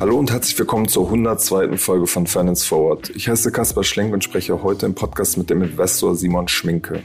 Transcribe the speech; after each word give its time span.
Hallo 0.00 0.18
und 0.18 0.30
herzlich 0.32 0.58
willkommen 0.58 0.88
zur 0.88 1.06
102. 1.06 1.76
Folge 1.76 2.06
von 2.06 2.26
Finance 2.26 2.66
Forward. 2.66 3.10
Ich 3.10 3.28
heiße 3.28 3.52
Kaspar 3.52 3.84
Schlenk 3.84 4.14
und 4.14 4.24
spreche 4.24 4.62
heute 4.62 4.86
im 4.86 4.94
Podcast 4.94 5.36
mit 5.36 5.50
dem 5.50 5.62
Investor 5.62 6.16
Simon 6.16 6.48
Schminke. 6.48 7.02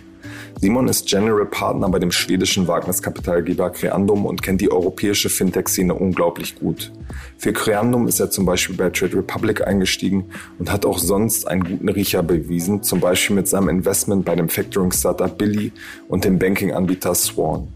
Simon 0.61 0.87
ist 0.87 1.07
General 1.07 1.45
Partner 1.45 1.89
bei 1.89 1.99
dem 1.99 2.11
schwedischen 2.11 2.67
Wagniskapitalgeber 2.67 3.69
Creandum 3.71 4.25
und 4.25 4.41
kennt 4.41 4.61
die 4.61 4.71
europäische 4.71 5.29
Fintech-Szene 5.29 5.93
unglaublich 5.93 6.55
gut. 6.55 6.91
Für 7.37 7.51
Creandum 7.51 8.07
ist 8.07 8.19
er 8.19 8.31
zum 8.31 8.45
Beispiel 8.45 8.75
bei 8.75 8.89
Trade 8.89 9.17
Republic 9.17 9.67
eingestiegen 9.67 10.25
und 10.57 10.71
hat 10.71 10.85
auch 10.85 10.97
sonst 10.97 11.47
einen 11.47 11.63
guten 11.63 11.89
Riecher 11.89 12.23
bewiesen, 12.23 12.83
zum 12.83 13.01
Beispiel 13.01 13.35
mit 13.35 13.47
seinem 13.47 13.69
Investment 13.69 14.23
bei 14.25 14.35
dem 14.35 14.49
Factoring-Startup 14.49 15.37
Billy 15.37 15.71
und 16.07 16.23
dem 16.23 16.39
Banking-Anbieter 16.39 17.13
Swan. 17.15 17.67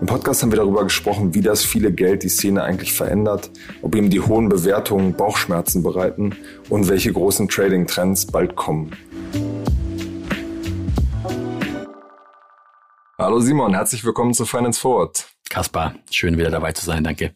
Im 0.00 0.06
Podcast 0.06 0.42
haben 0.42 0.52
wir 0.52 0.58
darüber 0.58 0.84
gesprochen, 0.84 1.34
wie 1.34 1.40
das 1.40 1.64
viele 1.64 1.92
Geld 1.92 2.22
die 2.22 2.28
Szene 2.28 2.62
eigentlich 2.62 2.92
verändert, 2.92 3.50
ob 3.82 3.94
ihm 3.94 4.10
die 4.10 4.20
hohen 4.20 4.48
Bewertungen 4.48 5.14
Bauchschmerzen 5.14 5.82
bereiten 5.82 6.36
und 6.68 6.88
welche 6.88 7.12
großen 7.12 7.48
Trading-Trends 7.48 8.26
bald 8.26 8.54
kommen. 8.56 8.92
Hallo 13.24 13.40
Simon, 13.40 13.72
herzlich 13.72 14.04
willkommen 14.04 14.34
zu 14.34 14.44
Finance 14.44 14.78
Forward. 14.78 15.26
Kaspar, 15.48 15.94
schön 16.10 16.36
wieder 16.36 16.50
dabei 16.50 16.72
zu 16.72 16.84
sein, 16.84 17.02
danke. 17.02 17.34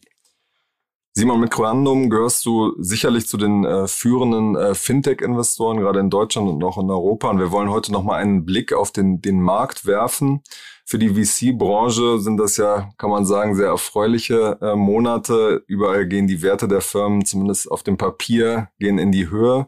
Simon, 1.13 1.39
mit 1.39 1.49
Croandum 1.49 2.11
gehörst 2.11 2.45
du 2.45 2.75
sicherlich 2.77 3.25
zu 3.25 3.37
den 3.37 3.65
äh, 3.65 3.87
führenden 3.87 4.55
äh, 4.55 4.75
Fintech-Investoren, 4.75 5.79
gerade 5.79 5.99
in 5.99 6.11
Deutschland 6.11 6.47
und 6.47 6.63
auch 6.63 6.77
in 6.77 6.91
Europa. 6.91 7.31
Und 7.31 7.39
wir 7.39 7.51
wollen 7.51 7.71
heute 7.71 7.91
nochmal 7.91 8.21
einen 8.21 8.45
Blick 8.45 8.71
auf 8.71 8.91
den, 8.91 9.23
den 9.23 9.41
Markt 9.41 9.87
werfen. 9.87 10.43
Für 10.85 10.99
die 10.99 11.09
VC-Branche 11.09 12.19
sind 12.19 12.37
das 12.37 12.57
ja, 12.57 12.91
kann 12.99 13.09
man 13.09 13.25
sagen, 13.25 13.55
sehr 13.55 13.69
erfreuliche 13.69 14.59
äh, 14.61 14.75
Monate. 14.75 15.63
Überall 15.65 16.07
gehen 16.07 16.27
die 16.27 16.43
Werte 16.43 16.67
der 16.67 16.81
Firmen, 16.81 17.25
zumindest 17.25 17.71
auf 17.71 17.81
dem 17.81 17.97
Papier, 17.97 18.69
gehen 18.77 18.99
in 18.99 19.11
die 19.11 19.31
Höhe. 19.31 19.65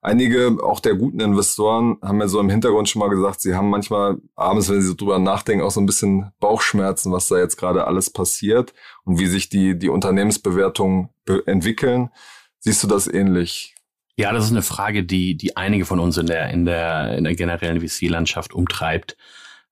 Einige, 0.00 0.58
auch 0.62 0.78
der 0.78 0.94
guten 0.94 1.18
Investoren, 1.18 1.96
haben 2.02 2.20
ja 2.20 2.28
so 2.28 2.38
im 2.38 2.50
Hintergrund 2.50 2.88
schon 2.88 3.00
mal 3.00 3.08
gesagt, 3.08 3.40
sie 3.40 3.56
haben 3.56 3.68
manchmal 3.68 4.18
abends, 4.36 4.68
wenn 4.68 4.80
sie 4.80 4.86
so 4.86 4.94
drüber 4.94 5.18
nachdenken, 5.18 5.64
auch 5.64 5.72
so 5.72 5.80
ein 5.80 5.86
bisschen 5.86 6.30
Bauchschmerzen, 6.38 7.12
was 7.12 7.26
da 7.26 7.38
jetzt 7.38 7.56
gerade 7.56 7.86
alles 7.86 8.10
passiert 8.10 8.74
und 9.04 9.18
wie 9.18 9.26
sich 9.26 9.48
die, 9.48 9.76
die 9.76 9.88
Unternehmensbewertungen 9.88 11.08
be 11.24 11.42
entwickeln. 11.46 12.10
Siehst 12.60 12.82
du 12.84 12.86
das 12.86 13.08
ähnlich? 13.08 13.74
Ja, 14.16 14.32
das 14.32 14.44
ist 14.44 14.52
eine 14.52 14.62
Frage, 14.62 15.04
die, 15.04 15.36
die 15.36 15.56
einige 15.56 15.84
von 15.84 15.98
uns 15.98 16.16
in 16.16 16.26
der, 16.26 16.50
in 16.50 16.64
der, 16.64 17.18
in 17.18 17.24
der 17.24 17.34
generellen 17.34 17.80
VC-Landschaft 17.80 18.52
umtreibt. 18.52 19.16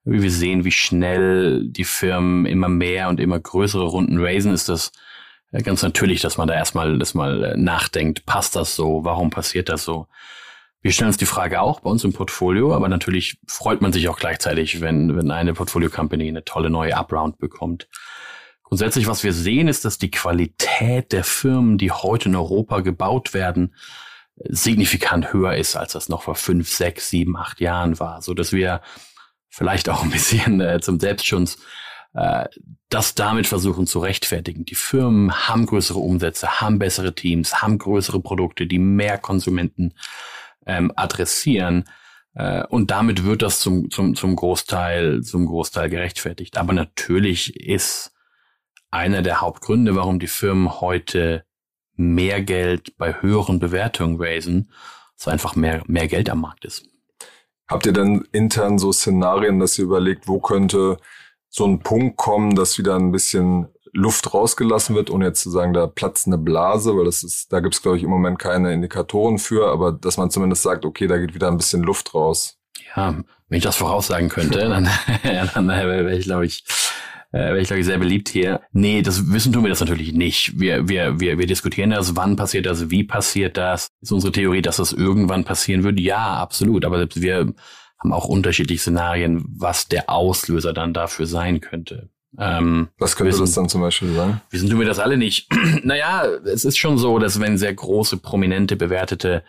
Wie 0.05 0.23
wir 0.23 0.31
sehen, 0.31 0.65
wie 0.65 0.73
schnell 0.73 1.69
die 1.69 1.85
Firmen 1.85 2.47
immer 2.47 2.69
mehr 2.69 3.09
und 3.09 3.21
immer 3.21 3.39
größere 3.39 3.85
Runden 3.85 4.19
raisen, 4.19 4.53
ist 4.53 4.69
das 4.69 4.93
ganz 5.61 5.83
natürlich, 5.83 6.21
dass 6.21 6.37
man 6.37 6.49
da 6.49 6.55
erstmal, 6.55 6.99
das 6.99 7.15
mal 7.15 7.45
äh, 7.45 7.57
nachdenkt, 7.57 8.27
passt 8.27 8.57
das 8.57 8.77
so, 8.77 9.05
warum 9.05 9.31
passiert 9.31 9.69
das 9.69 9.85
so? 9.85 10.09
Wir 10.83 10.93
stellen 10.93 11.09
uns 11.09 11.17
die 11.17 11.27
Frage 11.27 11.61
auch 11.61 11.81
bei 11.81 11.91
uns 11.91 12.05
im 12.05 12.13
Portfolio, 12.13 12.75
aber 12.75 12.89
natürlich 12.89 13.39
freut 13.49 13.83
man 13.83 13.93
sich 13.93 14.09
auch 14.09 14.19
gleichzeitig, 14.19 14.81
wenn, 14.81 15.17
wenn 15.17 15.31
eine 15.31 15.55
Portfolio-Company 15.55 16.29
eine 16.29 16.45
tolle 16.45 16.71
neue 16.71 16.95
Upround 16.95 17.39
bekommt. 17.39 17.89
Grundsätzlich, 18.63 19.07
was 19.07 19.25
wir 19.25 19.33
sehen, 19.33 19.69
ist, 19.69 19.85
dass 19.85 19.99
die 19.99 20.11
Qualität 20.11 21.13
der 21.13 21.25
Firmen, 21.25 21.79
die 21.79 21.91
heute 21.91 22.29
in 22.29 22.37
Europa 22.37 22.81
gebaut 22.81 23.35
werden, 23.35 23.75
signifikant 24.37 25.33
höher 25.33 25.57
ist, 25.57 25.77
als 25.77 25.93
das 25.93 26.09
noch 26.09 26.23
vor 26.23 26.35
fünf, 26.35 26.69
sechs, 26.69 27.09
sieben, 27.09 27.37
acht 27.37 27.61
Jahren 27.61 27.99
war, 27.99 28.23
so 28.23 28.35
dass 28.35 28.53
wir 28.53 28.81
vielleicht 29.49 29.89
auch 29.89 30.03
ein 30.03 30.11
bisschen 30.11 30.61
äh, 30.61 30.81
zum 30.81 31.01
Selbstschutz 31.01 31.59
äh, 32.17 32.49
das 32.89 33.15
damit 33.15 33.47
versuchen 33.47 33.87
zu 33.87 33.99
rechtfertigen. 33.99 34.65
Die 34.65 34.75
Firmen 34.75 35.49
haben 35.49 35.67
größere 35.67 35.99
Umsätze, 35.99 36.61
haben 36.61 36.79
bessere 36.79 37.15
Teams, 37.15 37.61
haben 37.61 37.77
größere 37.79 38.21
Produkte, 38.21 38.67
die 38.67 38.79
mehr 38.79 39.19
Konsumenten 39.19 39.93
ähm, 40.65 40.91
adressieren. 40.97 41.85
Äh, 42.35 42.65
und 42.69 42.91
damit 42.91 43.25
wird 43.25 43.43
das 43.43 43.61
zum, 43.61 43.91
zum, 43.91 44.15
zum 44.15 44.35
Großteil, 44.35 45.23
zum 45.23 45.45
Großteil 45.45 45.91
gerechtfertigt. 45.91 46.57
Aber 46.57 46.73
natürlich 46.73 47.55
ist 47.57 48.15
einer 48.91 49.21
der 49.21 49.43
Hauptgründe, 49.43 49.95
warum 49.95 50.19
die 50.19 50.27
Firmen 50.27 50.81
heute 50.81 51.45
mehr 51.97 52.41
Geld 52.41 52.97
bei 52.97 53.21
höheren 53.21 53.59
Bewertungen 53.59 54.17
raisen, 54.19 54.73
dass 55.19 55.29
einfach 55.29 55.55
mehr, 55.55 55.83
mehr 55.87 56.09
Geld 56.09 56.31
am 56.31 56.41
Markt 56.41 56.65
ist. 56.65 56.87
Habt 57.69 57.85
ihr 57.85 57.93
dann 57.93 58.25
intern 58.33 58.79
so 58.79 58.91
Szenarien, 58.93 59.59
dass 59.59 59.79
ihr 59.79 59.85
überlegt, 59.85 60.29
wo 60.29 60.41
könnte 60.41 60.99
so 61.57 61.65
ein 61.65 61.81
Punkt 61.81 62.19
kommen, 62.19 62.55
dass 62.55 62.77
wieder 62.77 62.97
ein 62.97 63.13
bisschen 63.13 63.69
Luft 63.93 64.35
rausgelassen 64.35 64.95
wird, 64.95 65.09
ohne 65.09 65.25
jetzt 65.25 65.41
zu 65.41 65.51
sagen, 65.51 65.73
da 65.73 65.87
platzt 65.87 66.27
eine 66.27 66.37
Blase, 66.37 66.95
weil 66.95 67.07
das 67.07 67.25
ist, 67.25 67.51
da 67.51 67.61
gibt's 67.61 67.81
glaube 67.81 67.97
ich 67.97 68.03
im 68.03 68.11
Moment 68.11 68.39
keine 68.39 68.75
Indikatoren 68.75 69.39
für, 69.39 69.73
aber 69.73 69.93
dass 69.93 70.19
man 70.19 70.31
zumindest 70.31 70.63
sagt, 70.63 70.85
okay, 70.85 71.07
da 71.07 71.17
geht 71.17 71.35
wieder 71.35 71.49
ein 71.49 71.57
bisschen 71.57 71.83
Luft 71.83 72.13
raus. 72.13 72.59
Ja, 72.95 73.17
wenn 73.49 73.59
ich 73.59 73.65
das 73.65 73.77
voraussagen 73.77 74.29
könnte, 74.29 74.59
dann, 74.59 74.87
dann 75.55 75.69
wäre 75.69 76.15
ich, 76.15 76.27
glaube 76.27 76.45
ich, 76.45 76.63
äh, 77.33 77.39
wäre 77.39 77.61
ich, 77.61 77.69
glaube 77.69 77.81
ich, 77.81 77.87
sehr 77.87 77.99
beliebt 77.99 78.29
hier. 78.29 78.61
Nee, 78.73 79.01
das 79.01 79.33
wissen 79.33 79.53
tun 79.53 79.65
wir 79.65 79.71
das 79.71 79.81
natürlich 79.81 80.13
nicht. 80.13 80.61
Wir, 80.61 80.91
wir, 80.91 81.21
wir, 81.21 81.39
wir 81.39 81.47
diskutieren 81.47 81.91
das, 81.91 82.17
wann 82.17 82.37
passiert 82.37 82.67
das, 82.67 82.91
wie 82.91 83.05
passiert 83.05 83.57
das. 83.57 83.89
Ist 84.03 84.13
unsere 84.13 84.33
Theorie, 84.33 84.61
dass 84.61 84.77
das 84.77 84.93
irgendwann 84.93 85.45
passieren 85.45 85.85
wird? 85.85 85.99
Ja, 86.01 86.35
absolut. 86.35 86.85
Aber 86.85 86.99
selbst 86.99 87.23
wir 87.23 87.55
haben 88.07 88.13
auch 88.13 88.29
unterschiedliche 88.29 88.81
Szenarien, 88.81 89.45
was 89.49 89.89
der 89.89 90.09
Auslöser 90.09 90.73
dann 90.73 90.95
dafür 90.95 91.27
sein 91.27 91.61
könnte. 91.61 92.09
Ähm, 92.39 92.89
was 92.99 93.17
könnte 93.17 93.33
wissen, 93.33 93.43
das 93.43 93.55
dann 93.55 93.69
zum 93.69 93.81
Beispiel 93.81 94.13
sein? 94.15 94.41
Wissen 94.51 94.71
tun 94.71 94.79
wir 94.79 94.87
das 94.87 94.99
alle 94.99 95.17
nicht. 95.17 95.49
naja, 95.83 96.25
es 96.45 96.65
ist 96.65 96.79
schon 96.79 96.99
so, 96.99 97.19
dass 97.19 97.41
wenn 97.41 97.59
sehr 97.59 97.75
große, 97.75 98.19
prominente, 98.19 98.77
bewertete 98.77 99.43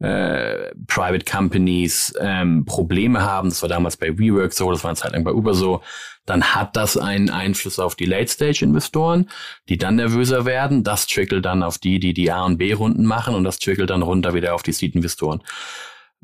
äh, 0.00 0.72
Private 0.86 1.24
Companies 1.24 2.12
ähm, 2.18 2.64
Probleme 2.64 3.22
haben, 3.22 3.48
das 3.48 3.62
war 3.62 3.68
damals 3.68 3.96
bei 3.96 4.18
WeWork 4.18 4.52
so, 4.52 4.70
das 4.70 4.82
war 4.82 4.90
eine 4.90 4.96
Zeit 4.96 5.12
lang 5.12 5.24
bei 5.24 5.32
Uber 5.32 5.54
so, 5.54 5.80
dann 6.26 6.42
hat 6.42 6.76
das 6.76 6.96
einen 6.96 7.30
Einfluss 7.30 7.78
auf 7.78 7.94
die 7.94 8.06
Late-Stage-Investoren, 8.06 9.30
die 9.68 9.78
dann 9.78 9.96
nervöser 9.96 10.44
werden. 10.44 10.82
Das 10.82 11.06
trickelt 11.06 11.44
dann 11.44 11.62
auf 11.62 11.78
die, 11.78 12.00
die 12.00 12.14
die 12.14 12.32
A- 12.32 12.44
und 12.44 12.58
B-Runden 12.58 13.04
machen 13.04 13.34
und 13.34 13.44
das 13.44 13.58
trickelt 13.58 13.90
dann 13.90 14.02
runter 14.02 14.34
wieder 14.34 14.54
auf 14.54 14.62
die 14.62 14.72
Seed-Investoren. 14.72 15.42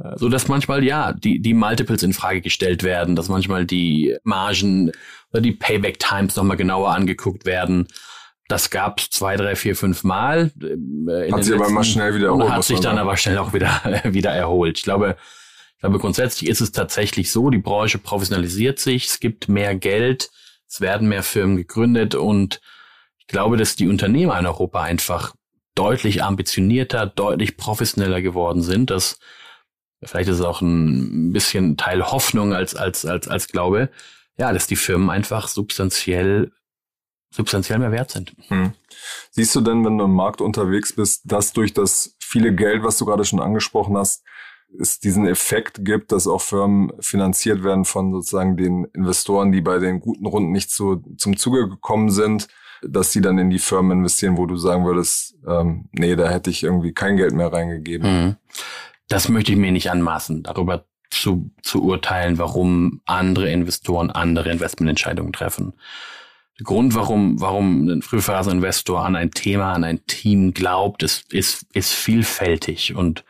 Äh, 0.02 0.16
so 0.16 0.28
dass 0.28 0.48
manchmal 0.48 0.84
ja 0.84 1.12
die 1.12 1.40
die 1.40 1.54
Multiples 1.54 2.02
in 2.02 2.12
Frage 2.12 2.40
gestellt 2.40 2.82
werden, 2.82 3.16
dass 3.16 3.28
manchmal 3.28 3.66
die 3.66 4.16
Margen 4.24 4.92
oder 5.32 5.40
die 5.40 5.52
Payback 5.52 5.98
Times 5.98 6.36
nochmal 6.36 6.56
genauer 6.56 6.90
angegugt 6.90 7.46
werden. 7.46 7.88
Das 8.48 8.70
gab's 8.70 9.10
zwei, 9.10 9.36
drei, 9.36 9.54
vier, 9.54 9.76
fünf 9.76 10.02
Mal. 10.02 10.50
Äh, 10.60 11.30
hat 11.30 11.44
sich 11.44 11.54
aber 11.54 11.70
mal 11.70 11.84
schnell 11.84 12.14
wieder 12.14 12.28
erholt. 12.28 12.50
Hat 12.50 12.64
sich 12.64 12.80
dann 12.80 12.98
aber 12.98 13.16
schnell 13.16 13.38
auch 13.38 13.52
wieder 13.52 13.80
wieder 14.04 14.30
erholt. 14.30 14.78
Ich 14.78 14.84
glaube, 14.84 15.16
ich 15.74 15.80
glaube 15.80 15.98
grundsätzlich 15.98 16.50
ist 16.50 16.60
es 16.60 16.72
tatsächlich 16.72 17.30
so, 17.30 17.50
die 17.50 17.58
Branche 17.58 17.98
professionalisiert 17.98 18.78
sich, 18.78 19.06
es 19.06 19.20
gibt 19.20 19.48
mehr 19.48 19.74
Geld, 19.74 20.30
es 20.68 20.80
werden 20.80 21.08
mehr 21.08 21.22
Firmen 21.22 21.56
gegründet 21.56 22.14
und 22.14 22.60
ich 23.18 23.28
glaube, 23.28 23.56
dass 23.56 23.76
die 23.76 23.88
Unternehmer 23.88 24.38
in 24.38 24.46
Europa 24.46 24.82
einfach 24.82 25.34
deutlich 25.76 26.22
ambitionierter, 26.22 27.06
deutlich 27.06 27.56
professioneller 27.56 28.20
geworden 28.20 28.62
sind, 28.62 28.90
dass 28.90 29.18
vielleicht 30.02 30.28
ist 30.28 30.38
es 30.38 30.44
auch 30.44 30.60
ein 30.60 31.32
bisschen 31.32 31.76
Teil 31.76 32.02
Hoffnung 32.02 32.54
als, 32.54 32.74
als, 32.74 33.04
als, 33.04 33.28
als 33.28 33.48
Glaube, 33.48 33.90
ja, 34.36 34.52
dass 34.52 34.66
die 34.66 34.76
Firmen 34.76 35.10
einfach 35.10 35.48
substanziell, 35.48 36.52
substanziell 37.30 37.78
mehr 37.78 37.92
wert 37.92 38.10
sind. 38.10 38.34
Hm. 38.48 38.72
Siehst 39.30 39.54
du 39.54 39.60
denn, 39.60 39.84
wenn 39.84 39.98
du 39.98 40.04
im 40.04 40.14
Markt 40.14 40.40
unterwegs 40.40 40.94
bist, 40.94 41.22
dass 41.24 41.52
durch 41.52 41.74
das 41.74 42.16
viele 42.18 42.54
Geld, 42.54 42.82
was 42.82 42.96
du 42.96 43.04
gerade 43.04 43.24
schon 43.24 43.40
angesprochen 43.40 43.96
hast, 43.96 44.24
es 44.78 45.00
diesen 45.00 45.26
Effekt 45.26 45.84
gibt, 45.84 46.12
dass 46.12 46.28
auch 46.28 46.40
Firmen 46.40 46.92
finanziert 47.00 47.64
werden 47.64 47.84
von 47.84 48.12
sozusagen 48.12 48.56
den 48.56 48.84
Investoren, 48.94 49.50
die 49.50 49.60
bei 49.60 49.78
den 49.78 50.00
guten 50.00 50.26
Runden 50.26 50.52
nicht 50.52 50.70
zu, 50.70 51.02
zum 51.16 51.36
Zuge 51.36 51.68
gekommen 51.68 52.10
sind, 52.10 52.46
dass 52.82 53.12
sie 53.12 53.20
dann 53.20 53.36
in 53.38 53.50
die 53.50 53.58
Firmen 53.58 53.98
investieren, 53.98 54.38
wo 54.38 54.46
du 54.46 54.56
sagen 54.56 54.86
würdest, 54.86 55.34
ähm, 55.46 55.88
nee, 55.92 56.14
da 56.14 56.30
hätte 56.30 56.50
ich 56.50 56.62
irgendwie 56.62 56.94
kein 56.94 57.16
Geld 57.16 57.34
mehr 57.34 57.52
reingegeben. 57.52 58.24
Mhm 58.24 58.36
das 59.10 59.28
möchte 59.28 59.52
ich 59.52 59.58
mir 59.58 59.72
nicht 59.72 59.90
anmaßen, 59.90 60.44
darüber 60.44 60.86
zu, 61.10 61.50
zu 61.62 61.82
urteilen, 61.82 62.38
warum 62.38 63.02
andere 63.04 63.50
Investoren 63.50 64.10
andere 64.10 64.50
Investmententscheidungen 64.50 65.32
treffen. 65.32 65.74
Der 66.58 66.64
Grund, 66.64 66.94
warum, 66.94 67.40
warum 67.40 67.88
ein 67.88 68.02
Frühphaseninvestor 68.02 69.04
an 69.04 69.16
ein 69.16 69.32
Thema, 69.32 69.72
an 69.72 69.82
ein 69.82 70.06
Team 70.06 70.54
glaubt, 70.54 71.02
ist, 71.02 71.32
ist, 71.32 71.66
ist 71.72 71.92
vielfältig 71.92 72.94
und 72.94 73.24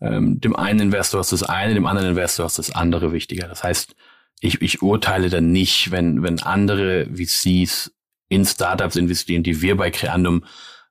ähm, 0.00 0.40
dem 0.40 0.56
einen 0.56 0.80
Investor 0.80 1.20
ist 1.20 1.32
das 1.32 1.44
eine, 1.44 1.74
dem 1.74 1.86
anderen 1.86 2.10
Investor 2.10 2.44
ist 2.44 2.58
das 2.58 2.74
andere 2.74 3.12
wichtiger. 3.12 3.46
Das 3.46 3.62
heißt, 3.62 3.94
ich, 4.40 4.60
ich 4.60 4.82
urteile 4.82 5.30
dann 5.30 5.52
nicht, 5.52 5.92
wenn, 5.92 6.22
wenn 6.22 6.42
andere 6.42 7.06
VCs 7.14 7.92
in 8.28 8.44
Startups 8.44 8.96
investieren, 8.96 9.44
die 9.44 9.62
wir 9.62 9.76
bei 9.76 9.90
Creandum 9.90 10.44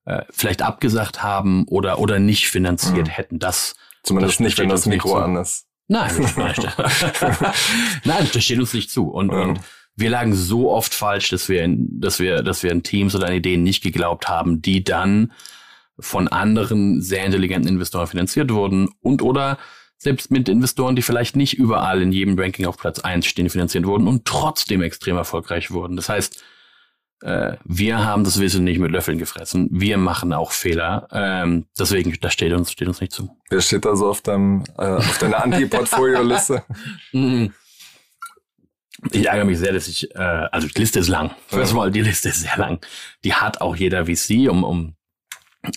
äh, 0.05 0.23
vielleicht 0.29 0.61
abgesagt 0.61 1.21
haben 1.21 1.65
oder, 1.67 1.99
oder 1.99 2.19
nicht 2.19 2.47
finanziert 2.47 3.07
mhm. 3.07 3.11
hätten. 3.11 3.39
Das, 3.39 3.75
Zumindest 4.05 4.39
nicht, 4.39 4.57
wenn 4.59 4.69
das 4.69 4.85
Mikro 4.85 5.15
an 5.15 5.35
ist. 5.35 5.65
Nein, 5.87 6.11
nein, 8.03 8.29
das 8.33 8.43
steht 8.43 8.59
uns 8.59 8.73
nicht 8.73 8.89
zu. 8.89 9.07
Und, 9.07 9.31
ja. 9.31 9.41
und 9.41 9.59
wir 9.95 10.09
lagen 10.09 10.33
so 10.33 10.71
oft 10.71 10.93
falsch, 10.93 11.29
dass 11.29 11.49
wir, 11.49 11.63
in, 11.63 11.99
dass 11.99 12.19
wir, 12.19 12.41
dass 12.41 12.63
wir 12.63 12.71
in 12.71 12.83
Teams 12.83 13.15
oder 13.15 13.27
an 13.27 13.33
Ideen 13.33 13.63
nicht 13.63 13.83
geglaubt 13.83 14.27
haben, 14.27 14.61
die 14.61 14.83
dann 14.83 15.31
von 15.99 16.27
anderen 16.27 17.01
sehr 17.01 17.25
intelligenten 17.25 17.69
Investoren 17.69 18.07
finanziert 18.07 18.51
wurden 18.51 18.89
und 19.01 19.21
oder 19.21 19.57
selbst 19.97 20.29
mit 20.29 20.49
Investoren, 20.49 20.95
die 20.95 21.01
vielleicht 21.01 21.35
nicht 21.35 21.53
überall 21.53 22.01
in 22.01 22.11
jedem 22.11 22.37
Ranking 22.37 22.65
auf 22.65 22.77
Platz 22.77 22.99
eins 22.99 23.25
stehen, 23.25 23.49
finanziert 23.49 23.85
wurden 23.85 24.07
und 24.07 24.25
trotzdem 24.25 24.81
extrem 24.81 25.17
erfolgreich 25.17 25.71
wurden. 25.71 25.95
Das 25.95 26.09
heißt, 26.09 26.43
äh, 27.21 27.57
wir 27.63 28.03
haben 28.03 28.23
das 28.23 28.39
Wissen 28.39 28.63
nicht 28.63 28.79
mit 28.79 28.91
Löffeln 28.91 29.17
gefressen. 29.17 29.69
Wir 29.71 29.97
machen 29.97 30.33
auch 30.33 30.51
Fehler. 30.51 31.07
Ähm, 31.11 31.65
deswegen, 31.77 32.15
das 32.21 32.33
steht 32.33 32.53
uns, 32.53 32.71
steht 32.71 32.87
uns 32.87 33.01
nicht 33.01 33.13
zu. 33.13 33.35
Wer 33.49 33.61
steht 33.61 33.85
da 33.85 33.95
so 33.95 34.09
auf, 34.09 34.21
deinem, 34.21 34.63
äh, 34.77 34.85
auf 34.85 35.17
deiner 35.17 35.43
Anti-Portfolio-Liste? 35.43 36.63
Mhm. 37.11 37.53
ich 39.11 39.27
ärgere 39.27 39.45
mich 39.45 39.59
sehr, 39.59 39.73
dass 39.73 39.87
ich, 39.87 40.13
äh, 40.15 40.19
also 40.19 40.67
die 40.67 40.79
Liste 40.79 40.99
ist 40.99 41.09
lang. 41.09 41.31
First 41.47 41.73
of 41.73 41.79
all, 41.79 41.91
die 41.91 42.01
Liste 42.01 42.29
ist 42.29 42.41
sehr 42.41 42.57
lang. 42.57 42.83
Die 43.23 43.33
hat 43.33 43.61
auch 43.61 43.75
jeder 43.75 44.05
VC, 44.05 44.49
um, 44.49 44.63
um 44.63 44.95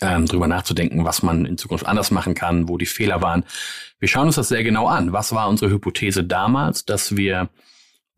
ähm, 0.00 0.26
drüber 0.26 0.46
nachzudenken, 0.46 1.04
was 1.04 1.22
man 1.22 1.44
in 1.44 1.58
Zukunft 1.58 1.86
anders 1.86 2.10
machen 2.10 2.34
kann, 2.34 2.68
wo 2.68 2.78
die 2.78 2.86
Fehler 2.86 3.22
waren. 3.22 3.44
Wir 3.98 4.08
schauen 4.08 4.26
uns 4.26 4.36
das 4.36 4.48
sehr 4.48 4.64
genau 4.64 4.86
an. 4.86 5.12
Was 5.12 5.34
war 5.34 5.48
unsere 5.48 5.70
Hypothese 5.70 6.24
damals, 6.24 6.84
dass 6.84 7.16
wir, 7.16 7.48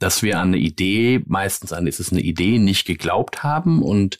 dass 0.01 0.23
wir 0.25 0.41
an 0.41 0.49
eine 0.49 0.57
Idee, 0.57 1.23
meistens 1.27 1.73
an 1.73 1.87
ist 1.87 2.01
es 2.01 2.11
eine 2.11 2.23
Idee, 2.23 2.59
nicht 2.59 2.87
geglaubt 2.87 3.45
haben 3.45 3.83
und 3.83 4.19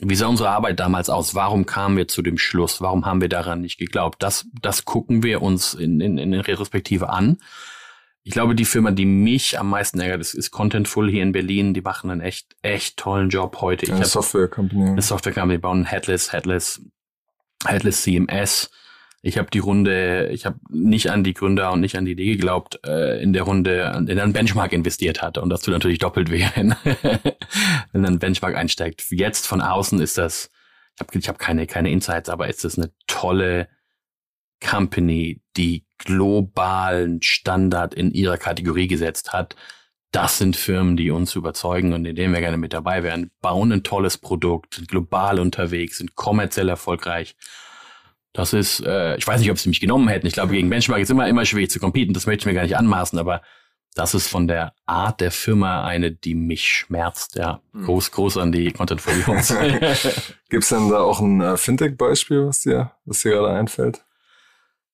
wie 0.00 0.14
sah 0.14 0.28
unsere 0.28 0.50
Arbeit 0.50 0.78
damals 0.78 1.10
aus? 1.10 1.34
Warum 1.34 1.66
kamen 1.66 1.96
wir 1.96 2.06
zu 2.06 2.22
dem 2.22 2.38
Schluss? 2.38 2.80
Warum 2.80 3.04
haben 3.04 3.20
wir 3.20 3.28
daran 3.28 3.62
nicht 3.62 3.78
geglaubt? 3.78 4.22
Das, 4.22 4.46
das 4.62 4.84
gucken 4.84 5.24
wir 5.24 5.42
uns 5.42 5.74
in, 5.74 6.00
in, 6.00 6.18
in 6.18 6.34
Retrospektive 6.34 7.08
an. 7.08 7.38
Ich 8.22 8.32
glaube, 8.32 8.54
die 8.54 8.64
Firma, 8.64 8.92
die 8.92 9.06
mich 9.06 9.58
am 9.58 9.70
meisten 9.70 9.98
ärgert, 9.98 10.20
ist, 10.20 10.34
ist 10.34 10.50
Contentful 10.52 11.10
hier 11.10 11.22
in 11.22 11.32
Berlin. 11.32 11.74
Die 11.74 11.80
machen 11.80 12.10
einen 12.10 12.20
echt, 12.20 12.54
echt 12.62 12.96
tollen 12.96 13.28
Job 13.28 13.60
heute. 13.60 13.86
Ich 13.86 13.92
eine 13.92 14.04
Software 14.04 14.46
Company. 14.46 14.88
Eine 14.88 15.02
Software 15.02 15.32
Company, 15.32 15.58
bauen 15.58 15.84
Headless, 15.84 16.32
Headless, 16.32 16.80
Headless 17.66 18.02
CMS. 18.02 18.70
Ich 19.20 19.36
habe 19.36 19.50
die 19.50 19.58
Runde, 19.58 20.28
ich 20.28 20.46
habe 20.46 20.58
nicht 20.70 21.10
an 21.10 21.24
die 21.24 21.34
Gründer 21.34 21.72
und 21.72 21.80
nicht 21.80 21.96
an 21.96 22.04
die 22.04 22.12
Idee 22.12 22.36
geglaubt, 22.36 22.78
äh, 22.86 23.20
in 23.20 23.32
der 23.32 23.42
Runde, 23.42 23.92
in 24.08 24.18
einen 24.18 24.32
Benchmark 24.32 24.72
investiert 24.72 25.22
hatte. 25.22 25.42
Und 25.42 25.50
das 25.50 25.62
tut 25.62 25.74
natürlich 25.74 25.98
doppelt 25.98 26.30
weh, 26.30 26.46
wenn, 26.54 26.74
wenn 27.92 28.06
ein 28.06 28.18
Benchmark 28.18 28.54
einsteigt. 28.54 29.04
Jetzt 29.10 29.46
von 29.46 29.60
außen 29.60 30.00
ist 30.00 30.18
das, 30.18 30.50
ich 30.94 31.00
habe 31.00 31.18
ich 31.18 31.28
hab 31.28 31.38
keine, 31.38 31.66
keine 31.66 31.90
Insights, 31.90 32.28
aber 32.28 32.48
ist 32.48 32.64
das 32.64 32.78
eine 32.78 32.92
tolle 33.06 33.68
Company, 34.64 35.42
die 35.56 35.84
globalen 35.98 37.20
Standard 37.22 37.94
in 37.94 38.12
ihrer 38.12 38.38
Kategorie 38.38 38.86
gesetzt 38.86 39.32
hat. 39.32 39.56
Das 40.12 40.38
sind 40.38 40.56
Firmen, 40.56 40.96
die 40.96 41.10
uns 41.10 41.34
überzeugen 41.34 41.92
und 41.92 42.04
in 42.06 42.16
denen 42.16 42.32
wir 42.32 42.40
gerne 42.40 42.56
mit 42.56 42.72
dabei 42.72 43.02
wären. 43.02 43.30
Bauen 43.42 43.72
ein 43.72 43.82
tolles 43.82 44.16
Produkt, 44.16 44.74
sind 44.74 44.88
global 44.88 45.38
unterwegs, 45.38 45.98
sind 45.98 46.14
kommerziell 46.14 46.68
erfolgreich. 46.68 47.36
Das 48.32 48.52
ist, 48.52 48.80
äh, 48.80 49.16
ich 49.16 49.26
weiß 49.26 49.40
nicht, 49.40 49.50
ob 49.50 49.58
sie 49.58 49.68
mich 49.68 49.80
genommen 49.80 50.08
hätten. 50.08 50.26
Ich 50.26 50.34
glaube, 50.34 50.52
gegen 50.52 50.70
Benchmark 50.70 51.00
ist 51.00 51.10
immer, 51.10 51.28
immer 51.28 51.44
schwierig 51.44 51.70
zu 51.70 51.80
competen. 51.80 52.14
Das 52.14 52.26
möchte 52.26 52.42
ich 52.42 52.46
mir 52.46 52.54
gar 52.54 52.62
nicht 52.62 52.76
anmaßen, 52.76 53.18
aber 53.18 53.42
das 53.94 54.14
ist 54.14 54.28
von 54.28 54.46
der 54.46 54.74
Art 54.86 55.20
der 55.20 55.32
Firma 55.32 55.84
eine, 55.84 56.12
die 56.12 56.34
mich 56.34 56.68
schmerzt. 56.68 57.34
Ja, 57.36 57.60
hm. 57.72 57.84
groß, 57.84 58.12
groß 58.12 58.36
an 58.36 58.52
die 58.52 58.70
Content 58.70 59.00
Folios. 59.00 59.48
Gibt 60.50 60.62
es 60.62 60.68
denn 60.68 60.88
da 60.90 61.00
auch 61.00 61.20
ein 61.20 61.40
äh, 61.40 61.56
Fintech-Beispiel, 61.56 62.46
was 62.46 62.60
dir, 62.60 62.92
was 63.04 63.22
dir 63.22 63.32
gerade 63.32 63.50
einfällt? 63.50 64.04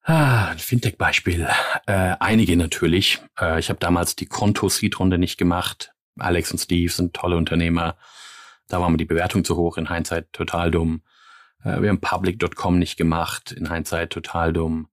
Ah, 0.04 0.48
ein 0.48 0.58
Fintech-Beispiel. 0.58 1.48
Äh, 1.87 2.16
einige 2.20 2.56
natürlich. 2.56 3.20
Äh, 3.38 3.58
ich 3.58 3.69
habe 3.69 3.78
damals 3.78 4.16
die 4.16 4.26
Konto-Seed-Runde 4.26 5.19
nicht 5.19 5.38
gemacht. 5.38 5.92
Alex 6.19 6.52
und 6.52 6.58
Steve 6.58 6.92
sind 6.92 7.14
tolle 7.14 7.37
Unternehmer. 7.37 7.96
Da 8.69 8.80
war 8.80 8.88
mir 8.88 8.96
die 8.96 9.04
Bewertung 9.04 9.44
zu 9.44 9.56
hoch, 9.56 9.76
in 9.76 9.90
Hindsight 9.90 10.32
total 10.32 10.70
dumm. 10.70 11.02
Äh, 11.64 11.82
wir 11.82 11.88
haben 11.88 12.00
Public.com 12.00 12.78
nicht 12.78 12.96
gemacht, 12.96 13.52
in 13.52 13.70
Hindsight 13.72 14.11
total 14.11 14.52
dumm. 14.52 14.88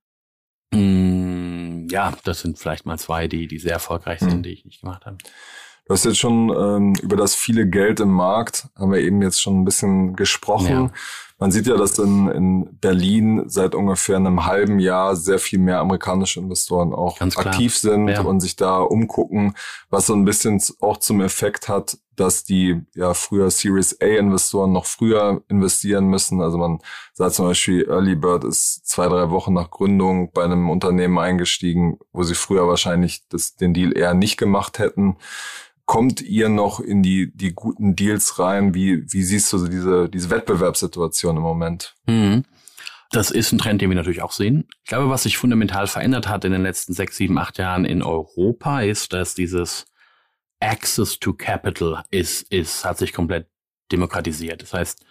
Mm, 0.74 1.88
ja, 1.90 2.14
das 2.24 2.42
sind 2.42 2.58
vielleicht 2.58 2.86
mal 2.86 2.98
zwei, 2.98 3.28
die, 3.28 3.48
die 3.48 3.60
sehr 3.60 3.74
erfolgreich 3.74 4.20
sind, 4.20 4.32
hm. 4.32 4.44
die 4.44 4.52
ich 4.52 4.66
nicht 4.66 4.82
gemacht 4.82 5.06
habe. 5.06 5.18
Du 5.86 5.94
hast 5.94 6.06
jetzt 6.06 6.20
schon 6.20 6.50
ähm, 6.50 6.96
über 7.02 7.18
das 7.18 7.36
viele 7.36 7.68
Geld 7.68 8.00
im 8.00 8.12
Markt, 8.12 8.70
haben 8.78 8.92
wir 8.92 9.00
eben 9.00 9.22
jetzt 9.22 9.42
schon 9.42 9.62
ein 9.62 9.66
bisschen 9.66 10.16
gesprochen. 10.16 10.70
Ja. 10.70 10.92
Man 11.42 11.52
sieht 11.52 11.66
ja, 11.66 11.76
dass 11.76 11.98
in, 11.98 12.28
in 12.28 12.78
Berlin 12.82 13.46
seit 13.48 13.74
ungefähr 13.74 14.18
einem 14.18 14.46
halben 14.46 14.78
Jahr 14.78 15.16
sehr 15.16 15.40
viel 15.40 15.58
mehr 15.58 15.80
amerikanische 15.80 16.40
Investoren 16.40 16.94
auch 16.94 17.20
aktiv 17.20 17.76
sind 17.76 18.10
ja. 18.10 18.22
und 18.22 18.42
sich 18.42 18.58
da 18.58 18.78
umgucken, 18.78 19.56
was 19.90 20.06
so 20.06 20.14
ein 20.14 20.24
bisschen 20.24 20.62
auch 20.82 20.98
zum 20.98 21.20
Effekt 21.20 21.68
hat, 21.68 21.98
dass 22.16 22.44
die 22.44 22.82
ja 22.94 23.16
früher 23.16 23.50
Series 23.50 24.00
A 24.02 24.06
Investoren 24.06 24.72
noch 24.72 24.86
früher 24.86 25.42
investieren 25.48 26.06
müssen. 26.06 26.42
Also 26.42 26.60
man 26.60 26.78
sagt 27.14 27.34
zum 27.34 27.48
Beispiel, 27.48 27.88
Early 27.90 28.14
Bird 28.14 28.44
ist 28.44 28.88
zwei, 28.88 29.08
drei 29.08 29.32
Wochen 29.32 29.54
nach 29.54 29.72
Gründung 29.72 30.32
bei 30.34 30.44
einem 30.44 30.70
Unternehmen 30.70 31.18
eingestiegen, 31.18 31.98
wo 32.14 32.22
sie 32.22 32.36
früher 32.36 32.68
wahrscheinlich 32.68 33.24
das, 33.30 33.56
den 33.56 33.74
Deal 33.74 33.98
eher 33.98 34.14
nicht 34.14 34.38
gemacht 34.38 34.78
hätten 34.78 35.18
kommt 35.92 36.22
ihr 36.22 36.48
noch 36.48 36.80
in 36.80 37.04
die, 37.04 37.36
die 37.36 37.52
guten 37.52 37.98
Deals 37.98 38.40
rein? 38.40 38.74
Wie, 38.74 39.04
wie 39.12 39.24
siehst 39.24 39.52
du 39.52 39.68
diese, 39.68 40.08
diese 40.08 40.30
Wettbewerbssituation 40.30 41.36
im 41.36 41.44
Moment? 41.44 41.98
Mhm. 42.08 42.46
Das 43.12 43.30
ist 43.30 43.52
ein 43.52 43.58
Trend, 43.58 43.82
den 43.82 43.90
wir 43.90 43.98
natürlich 43.98 44.22
auch 44.22 44.32
sehen. 44.32 44.70
Ich 44.86 44.90
glaube, 44.90 45.10
was 45.10 45.24
sich 45.24 45.38
fundamental 45.38 45.88
verändert 45.88 46.30
hat 46.30 46.46
in 46.46 46.54
den 46.54 46.64
letzten 46.64 46.94
sechs, 46.94 47.18
sieben, 47.18 47.38
acht 47.38 47.58
Jahren 47.58 47.84
in 47.84 48.04
Europa, 48.04 48.80
ist, 48.80 49.12
dass 49.12 49.36
dieses 49.36 49.86
Access 50.62 51.20
to 51.20 51.34
Capital 51.34 52.06
ist, 52.10 52.44
ist, 52.44 52.86
hat 52.86 52.98
sich 52.98 53.12
komplett 53.12 53.50
demokratisiert. 53.92 54.62
Das 54.62 54.74
heißt, 54.74 55.06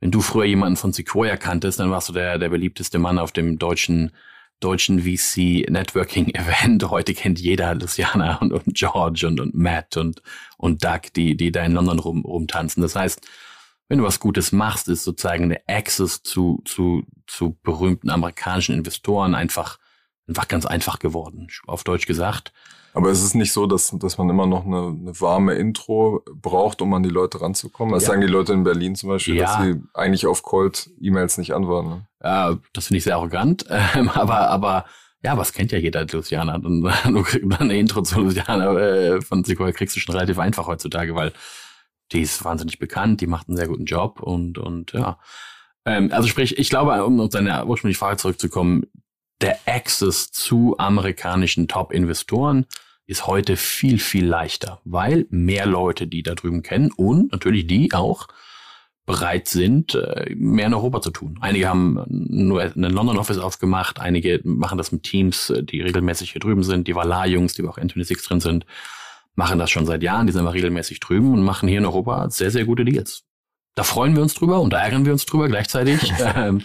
wenn 0.00 0.10
du 0.10 0.20
früher 0.20 0.46
jemanden 0.46 0.78
von 0.78 0.92
Sequoia 0.92 1.36
kanntest, 1.36 1.78
dann 1.78 1.92
warst 1.92 2.08
du 2.08 2.12
der, 2.12 2.38
der 2.38 2.48
beliebteste 2.48 2.98
Mann 2.98 3.20
auf 3.20 3.30
dem 3.30 3.60
deutschen 3.60 4.10
deutschen 4.60 5.00
VC 5.00 5.68
Networking 5.70 6.28
Event. 6.34 6.88
Heute 6.90 7.14
kennt 7.14 7.38
jeder 7.38 7.74
Luciana 7.74 8.38
und, 8.38 8.52
und 8.52 8.74
George 8.74 9.26
und, 9.26 9.40
und 9.40 9.54
Matt 9.54 9.96
und, 9.96 10.22
und 10.56 10.84
Doug, 10.84 11.12
die, 11.16 11.36
die 11.36 11.52
da 11.52 11.64
in 11.64 11.72
London 11.72 11.98
rum, 11.98 12.24
rumtanzen. 12.24 12.82
Das 12.82 12.96
heißt, 12.96 13.26
wenn 13.88 13.98
du 13.98 14.04
was 14.04 14.20
Gutes 14.20 14.52
machst, 14.52 14.88
ist 14.88 15.04
sozusagen 15.04 15.44
eine 15.44 15.60
Access 15.66 16.22
zu, 16.22 16.60
zu, 16.64 17.04
zu 17.26 17.58
berühmten 17.62 18.10
amerikanischen 18.10 18.74
Investoren 18.74 19.34
einfach, 19.34 19.78
einfach 20.28 20.48
ganz 20.48 20.66
einfach 20.66 20.98
geworden. 20.98 21.48
Auf 21.66 21.84
Deutsch 21.84 22.06
gesagt. 22.06 22.52
Aber 22.94 23.10
es 23.10 23.22
ist 23.22 23.34
nicht 23.34 23.52
so, 23.52 23.66
dass, 23.66 23.94
dass 23.98 24.18
man 24.18 24.28
immer 24.30 24.46
noch 24.46 24.64
eine, 24.64 24.88
eine 24.88 25.20
warme 25.20 25.54
Intro 25.54 26.24
braucht, 26.32 26.82
um 26.82 26.92
an 26.94 27.02
die 27.02 27.10
Leute 27.10 27.40
ranzukommen. 27.40 27.94
Das 27.94 28.04
ja. 28.04 28.08
sagen 28.08 28.22
die 28.22 28.26
Leute 28.26 28.52
in 28.52 28.64
Berlin 28.64 28.94
zum 28.96 29.10
Beispiel, 29.10 29.36
ja. 29.36 29.44
dass 29.44 29.62
sie 29.62 29.82
eigentlich 29.94 30.26
auf 30.26 30.42
Cold 30.42 30.90
E-Mails 31.00 31.38
nicht 31.38 31.52
antworten. 31.54 31.88
Ne? 31.88 32.06
Ja, 32.22 32.58
das 32.72 32.86
finde 32.86 32.98
ich 32.98 33.04
sehr 33.04 33.16
arrogant. 33.16 33.64
Ähm, 33.94 34.10
aber, 34.10 34.50
aber 34.50 34.84
ja, 35.22 35.38
was 35.38 35.52
kennt 35.52 35.72
ja 35.72 35.78
jeder 35.78 36.04
Luciana? 36.04 36.58
Dann, 36.58 36.84
eine 37.58 37.78
Intro 37.78 38.02
zu 38.02 38.20
Luciana 38.20 38.76
äh, 38.78 39.20
von 39.20 39.44
Sequoia 39.44 39.72
kriegst 39.72 39.96
du 39.96 40.00
schon 40.00 40.14
relativ 40.14 40.38
einfach 40.38 40.66
heutzutage, 40.66 41.14
weil 41.14 41.32
die 42.12 42.20
ist 42.22 42.44
wahnsinnig 42.44 42.78
bekannt, 42.78 43.20
die 43.20 43.26
macht 43.26 43.48
einen 43.48 43.56
sehr 43.56 43.68
guten 43.68 43.84
Job 43.84 44.20
und, 44.20 44.58
und 44.58 44.92
ja. 44.92 45.18
Ähm, 45.84 46.10
also 46.12 46.28
sprich, 46.28 46.58
ich 46.58 46.68
glaube, 46.68 47.04
um 47.04 47.20
auf 47.20 47.30
deine 47.30 47.64
ursprüngliche 47.64 47.98
Frage 47.98 48.18
zurückzukommen, 48.18 48.84
der 49.40 49.58
Access 49.66 50.30
zu 50.30 50.76
amerikanischen 50.78 51.68
Top-Investoren 51.68 52.66
ist 53.06 53.26
heute 53.26 53.56
viel, 53.56 53.98
viel 53.98 54.26
leichter, 54.26 54.80
weil 54.84 55.26
mehr 55.30 55.66
Leute 55.66 56.06
die 56.06 56.22
da 56.22 56.34
drüben 56.34 56.62
kennen 56.62 56.90
und 56.92 57.32
natürlich 57.32 57.66
die 57.66 57.92
auch 57.94 58.28
bereit 59.06 59.48
sind, 59.48 59.94
äh, 59.94 60.34
mehr 60.36 60.66
in 60.66 60.74
Europa 60.74 61.00
zu 61.00 61.10
tun. 61.10 61.38
Einige 61.40 61.66
haben 61.68 62.04
nur 62.08 62.60
einen 62.60 62.92
London 62.92 63.16
Office 63.16 63.38
aufgemacht, 63.38 63.98
einige 63.98 64.40
machen 64.44 64.76
das 64.76 64.92
mit 64.92 65.02
Teams, 65.02 65.48
äh, 65.48 65.62
die 65.64 65.80
regelmäßig 65.80 66.32
hier 66.32 66.40
drüben 66.40 66.62
sind, 66.62 66.86
die 66.86 66.94
Valar-Jungs, 66.94 67.54
die 67.54 67.66
auch 67.66 67.78
N26 67.78 68.28
drin 68.28 68.40
sind, 68.40 68.66
machen 69.34 69.58
das 69.58 69.70
schon 69.70 69.86
seit 69.86 70.02
Jahren, 70.02 70.26
die 70.26 70.32
sind 70.34 70.42
aber 70.42 70.52
regelmäßig 70.52 71.00
drüben 71.00 71.32
und 71.32 71.42
machen 71.42 71.68
hier 71.70 71.78
in 71.78 71.86
Europa 71.86 72.28
sehr, 72.28 72.50
sehr 72.50 72.66
gute 72.66 72.84
Deals. 72.84 73.27
Da 73.78 73.84
freuen 73.84 74.16
wir 74.16 74.22
uns 74.24 74.34
drüber 74.34 74.60
und 74.60 74.72
da 74.72 74.80
ärgern 74.80 75.04
wir 75.04 75.12
uns 75.12 75.24
drüber 75.24 75.46
gleichzeitig. 75.46 76.12
ähm, 76.34 76.62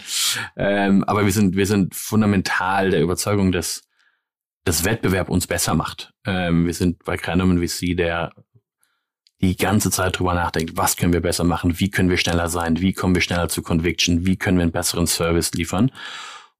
ähm, 0.56 1.04
aber 1.04 1.24
wir 1.24 1.30
sind, 1.30 1.54
wir 1.54 1.66
sind 1.66 1.94
fundamental 1.94 2.90
der 2.90 3.02
Überzeugung, 3.02 3.52
dass 3.52 3.82
das 4.64 4.84
Wettbewerb 4.84 5.28
uns 5.28 5.46
besser 5.46 5.74
macht. 5.74 6.12
Ähm, 6.26 6.66
wir 6.66 6.74
sind 6.74 7.04
bei 7.04 7.16
wie 7.16 7.68
Sie, 7.68 7.94
der 7.94 8.32
die 9.40 9.56
ganze 9.56 9.92
Zeit 9.92 10.18
drüber 10.18 10.34
nachdenkt, 10.34 10.76
was 10.76 10.96
können 10.96 11.12
wir 11.12 11.20
besser 11.20 11.44
machen, 11.44 11.78
wie 11.78 11.88
können 11.88 12.10
wir 12.10 12.16
schneller 12.16 12.48
sein, 12.48 12.80
wie 12.80 12.92
kommen 12.92 13.14
wir 13.14 13.22
schneller 13.22 13.48
zu 13.48 13.62
Conviction, 13.62 14.26
wie 14.26 14.36
können 14.36 14.58
wir 14.58 14.62
einen 14.62 14.72
besseren 14.72 15.06
Service 15.06 15.52
liefern. 15.52 15.92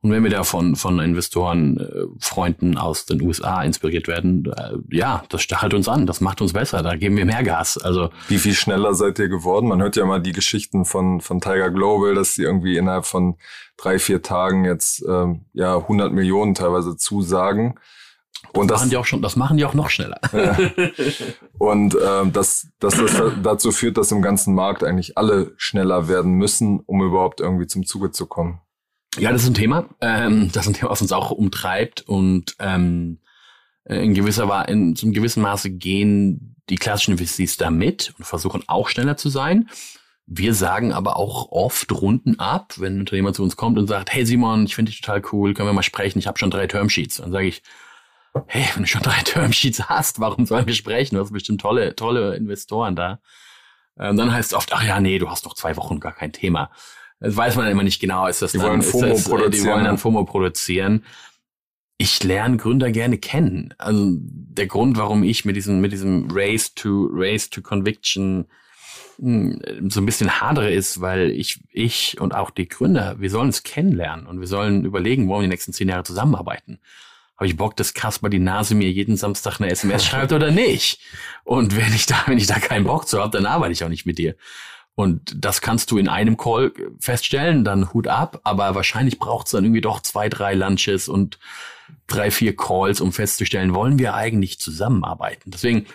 Und 0.05 0.11
wenn 0.11 0.23
wir 0.23 0.31
da 0.31 0.45
von, 0.45 0.77
von 0.77 0.99
Investoren, 0.99 1.79
äh, 1.79 2.05
Freunden 2.21 2.77
aus 2.77 3.07
den 3.07 3.23
USA 3.23 3.63
inspiriert 3.63 4.07
werden, 4.07 4.45
äh, 4.55 4.75
ja, 4.95 5.25
das 5.31 5.41
stachelt 5.41 5.73
uns 5.73 5.89
an, 5.89 6.05
das 6.05 6.21
macht 6.21 6.43
uns 6.43 6.53
besser, 6.53 6.83
da 6.83 6.95
geben 6.95 7.17
wir 7.17 7.25
mehr 7.25 7.43
Gas. 7.43 7.79
Also 7.79 8.11
Wie 8.29 8.37
viel 8.37 8.53
schneller 8.53 8.93
seid 8.93 9.19
ihr 9.19 9.31
geworden? 9.31 9.67
Man 9.67 9.81
hört 9.81 9.97
ja 9.97 10.05
mal 10.05 10.21
die 10.21 10.33
Geschichten 10.33 10.85
von, 10.85 11.23
von 11.23 11.41
Tiger 11.41 11.71
Global, 11.71 12.15
dass 12.15 12.35
sie 12.35 12.43
irgendwie 12.43 12.77
innerhalb 12.77 13.07
von 13.07 13.39
drei, 13.79 13.99
vier 13.99 14.21
Tagen 14.21 14.67
jetzt 14.67 15.03
ähm, 15.09 15.47
ja 15.55 15.79
100 15.79 16.13
Millionen 16.13 16.53
teilweise 16.53 16.99
zusagen. 16.99 17.77
Und 18.53 18.71
das, 18.71 18.81
das 18.81 18.83
machen 18.83 18.91
die 18.91 18.97
auch 18.99 19.07
schon, 19.07 19.23
das 19.23 19.37
machen 19.37 19.57
die 19.57 19.65
auch 19.65 19.73
noch 19.73 19.89
schneller. 19.89 20.21
Ja. 20.35 20.59
Und 21.59 21.97
ähm, 22.07 22.31
dass, 22.31 22.69
dass 22.79 22.99
das 22.99 23.23
dazu 23.43 23.73
führt, 23.73 23.97
dass 23.97 24.13
im 24.13 24.21
ganzen 24.21 24.55
Markt 24.55 24.85
eigentlich 24.85 25.17
alle 25.17 25.55
schneller 25.57 26.09
werden 26.09 26.33
müssen, 26.33 26.81
um 26.81 27.03
überhaupt 27.03 27.41
irgendwie 27.41 27.67
zum 27.67 27.87
Zuge 27.87 28.11
zu 28.11 28.27
kommen. 28.27 28.61
Ja, 29.19 29.31
das 29.31 29.43
ist 29.43 29.49
ein 29.49 29.55
Thema. 29.55 29.89
Ähm, 30.01 30.51
das 30.53 30.65
ist 30.65 30.71
ein 30.71 30.75
Thema, 30.75 30.91
was 30.91 31.03
uns 31.03 31.13
auch 31.13 31.31
umtreibt 31.31 32.03
und 32.03 32.57
ähm, 32.59 33.21
in 33.85 34.15
gewisser 34.15 34.69
in 34.69 34.97
zum 34.97 35.13
gewissen 35.13 35.43
Maße 35.43 35.71
gehen 35.71 36.57
die 36.71 36.77
klassischen 36.77 37.19
VCs 37.19 37.59
da 37.59 37.71
mit 37.71 38.15
und 38.19 38.25
versuchen 38.25 38.65
auch 38.67 38.89
schneller 38.89 39.17
zu 39.17 39.29
sein. 39.29 39.69
Wir 40.27 40.55
sagen 40.55 40.93
aber 40.93 41.17
auch 41.17 41.53
oft 41.53 41.93
Runden 41.93 42.39
ab, 42.39 42.75
wenn 42.79 42.97
ein 42.97 43.01
Unternehmer 43.01 43.35
zu 43.35 43.43
uns 43.43 43.57
kommt 43.57 43.79
und 43.79 43.87
sagt, 43.87 44.11
hey 44.13 44.25
Simon, 44.25 44.65
ich 44.65 44.75
finde 44.75 44.91
dich 44.91 45.03
total 45.03 45.23
cool, 45.33 45.53
können 45.53 45.69
wir 45.69 45.75
mal 45.75 45.83
sprechen, 45.83 46.19
ich 46.19 46.27
habe 46.27 46.39
schon 46.39 46.51
drei 46.51 46.67
Termsheets. 46.67 47.19
Dann 47.19 47.31
sage 47.31 47.47
ich, 47.47 47.63
hey, 48.47 48.65
wenn 48.75 48.85
du 48.85 48.89
schon 48.89 49.03
drei 49.03 49.21
Termsheets 49.25 49.89
hast, 49.89 50.21
warum 50.21 50.47
sollen 50.47 50.67
wir 50.67 50.75
sprechen? 50.75 51.17
Du 51.17 51.21
hast 51.21 51.33
bestimmt 51.33 51.61
tolle, 51.61 51.95
tolle 51.95 52.37
Investoren 52.37 52.97
da. 52.97 53.21
Und 53.97 54.17
dann 54.17 54.33
heißt 54.33 54.53
es 54.53 54.57
oft, 54.57 54.73
ach 54.73 54.83
ja, 54.83 54.99
nee, 54.99 55.19
du 55.19 55.31
hast 55.31 55.45
noch 55.45 55.55
zwei 55.55 55.77
Wochen 55.77 56.01
gar 56.01 56.13
kein 56.13 56.33
Thema. 56.33 56.71
Das 57.25 57.37
weiß 57.37 57.57
man 57.57 57.69
immer 57.69 57.83
nicht 57.83 58.01
genau. 58.01 58.27
Ist 58.27 58.43
das 58.43 58.53
die 58.53 58.59
dann, 58.59 58.69
wollen 58.69 58.83
FOMO 58.83 59.09
das, 59.09 59.25
produzieren. 59.25 59.53
Die 59.53 59.65
wollen 59.65 59.85
dann 59.85 59.99
FOMO 59.99 60.25
produzieren. 60.25 61.05
Ich 61.97 62.23
lerne 62.23 62.57
Gründer 62.57 62.91
gerne 62.91 63.19
kennen. 63.19 63.73
Also 63.79 64.09
der 64.19 64.67
Grund, 64.67 64.97
warum 64.99 65.23
ich 65.23 65.45
mit 65.45 65.57
diesem, 65.57 65.81
mit 65.81 65.93
diesem 65.93 66.29
Race 66.31 66.75
to, 66.75 67.09
Race 67.13 67.51
to 67.51 67.63
Conviction 67.63 68.47
hm, 69.19 69.61
so 69.89 70.01
ein 70.01 70.07
bisschen 70.07 70.41
hadere 70.41 70.73
ist, 70.73 71.01
weil 71.01 71.31
ich, 71.31 71.61
ich 71.71 72.21
und 72.21 72.35
auch 72.35 72.51
die 72.51 72.69
Gründer, 72.69 73.21
wir 73.21 73.31
sollen 73.31 73.49
es 73.49 73.63
kennenlernen 73.63 74.27
und 74.27 74.41
wir 74.41 74.49
sollen 74.49 74.85
überlegen, 74.85 75.29
wollen 75.29 75.43
wir 75.43 75.49
die 75.49 75.53
nächsten 75.53 75.73
zehn 75.73 75.89
Jahre 75.89 76.05
zusammenarbeiten 76.05 76.81
habe 77.37 77.47
ich 77.47 77.57
Bock, 77.57 77.77
dass 77.77 77.95
Kasper 77.95 78.29
die 78.29 78.39
Nase 78.39 78.75
mir 78.75 78.91
jeden 78.91 79.17
Samstag 79.17 79.61
eine 79.61 79.71
SMS 79.71 80.05
schreibt 80.05 80.33
oder 80.33 80.51
nicht? 80.51 81.01
Und 81.43 81.77
wenn 81.77 81.93
ich 81.93 82.07
da, 82.07 82.23
wenn 82.27 82.39
ich 82.39 82.47
da 82.47 82.59
keinen 82.59 82.85
Bock 82.85 83.09
zu 83.09 83.21
habe, 83.21 83.37
dann 83.37 83.47
arbeite 83.47 83.73
ich 83.73 83.83
auch 83.83 83.89
nicht 83.89 84.07
mit 84.07 84.19
dir. 84.19 84.37
Und 84.97 85.35
das 85.45 85.61
kannst 85.61 85.91
du 85.91 85.99
in 85.99 86.09
einem 86.09 86.37
Call 86.37 86.73
feststellen, 87.01 87.65
dann 87.65 87.93
Hut 87.93 88.07
ab, 88.07 88.41
aber 88.45 88.75
wahrscheinlich 88.75 89.19
braucht 89.19 89.47
es 89.47 89.53
dann 89.53 89.65
irgendwie 89.65 89.81
doch 89.81 90.01
zwei, 90.01 90.29
drei 90.29 90.55
Lunches 90.55 91.09
und 91.09 91.39
drei, 92.07 92.31
vier 92.31 92.55
Calls, 92.55 93.01
um 93.01 93.13
festzustellen, 93.13 93.75
wollen 93.75 93.99
wir 93.99 94.15
eigentlich 94.15 94.61
zusammenarbeiten? 94.61 95.51
Deswegen 95.51 95.87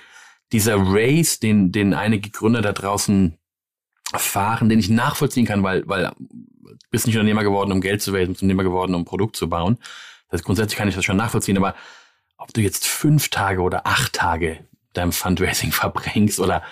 dieser 0.51 0.75
Race, 0.77 1.39
den, 1.39 1.71
den 1.71 1.93
einige 1.93 2.29
Gründer 2.29 2.61
da 2.61 2.73
draußen 2.73 3.37
fahren, 4.15 4.69
den 4.69 4.79
ich 4.79 4.89
nachvollziehen 4.89 5.45
kann, 5.45 5.63
weil, 5.63 5.87
weil 5.87 6.11
bist 6.91 7.05
nicht 7.05 7.15
Unternehmer 7.15 7.43
geworden, 7.43 7.71
um 7.71 7.81
Geld 7.81 8.01
zu 8.01 8.13
wählen, 8.13 8.29
bist 8.29 8.41
Unternehmer 8.41 8.63
geworden, 8.63 8.95
um 8.95 9.01
ein 9.01 9.05
Produkt 9.05 9.35
zu 9.35 9.49
bauen. 9.49 9.77
Das 10.29 10.39
heißt, 10.39 10.45
grundsätzlich 10.45 10.77
kann 10.77 10.87
ich 10.87 10.95
das 10.95 11.05
schon 11.05 11.17
nachvollziehen, 11.17 11.57
aber 11.57 11.75
ob 12.37 12.53
du 12.53 12.61
jetzt 12.61 12.87
fünf 12.87 13.29
Tage 13.29 13.61
oder 13.61 13.85
acht 13.85 14.13
Tage 14.13 14.59
deinem 14.93 15.11
Fundraising 15.11 15.71
verbringst 15.73 16.39
oder 16.39 16.63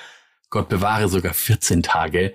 Gott 0.49 0.69
bewahre 0.69 1.09
sogar 1.09 1.33
14 1.33 1.83
Tage, 1.83 2.33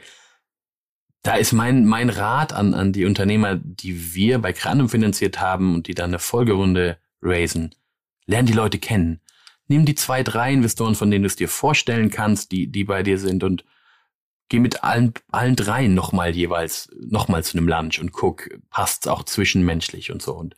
da 1.22 1.36
ist 1.36 1.52
mein, 1.52 1.86
mein 1.86 2.10
Rat 2.10 2.52
an, 2.52 2.74
an 2.74 2.92
die 2.92 3.04
Unternehmer, 3.04 3.56
die 3.56 4.14
wir 4.14 4.40
bei 4.40 4.52
Kranum 4.52 4.88
finanziert 4.88 5.40
haben 5.40 5.74
und 5.74 5.86
die 5.86 5.94
dann 5.94 6.10
eine 6.10 6.18
Folgerunde 6.18 6.98
raisen. 7.22 7.74
Lern 8.26 8.46
die 8.46 8.52
Leute 8.52 8.78
kennen. 8.78 9.20
Nimm 9.68 9.84
die 9.84 9.94
zwei, 9.94 10.24
drei 10.24 10.52
Investoren, 10.52 10.96
von 10.96 11.10
denen 11.10 11.22
du 11.22 11.28
es 11.28 11.36
dir 11.36 11.48
vorstellen 11.48 12.10
kannst, 12.10 12.50
die, 12.50 12.66
die 12.66 12.84
bei 12.84 13.04
dir 13.04 13.18
sind 13.18 13.44
und 13.44 13.64
geh 14.48 14.58
mit 14.58 14.82
allen, 14.82 15.14
allen 15.30 15.56
dreien 15.56 15.94
nochmal 15.94 16.34
jeweils, 16.34 16.90
nochmal 17.00 17.44
zu 17.44 17.56
einem 17.56 17.68
Lunch 17.68 18.00
und 18.00 18.12
guck, 18.12 18.50
passt's 18.68 19.06
auch 19.06 19.22
zwischenmenschlich 19.22 20.10
und 20.10 20.20
so. 20.20 20.34
Und 20.34 20.56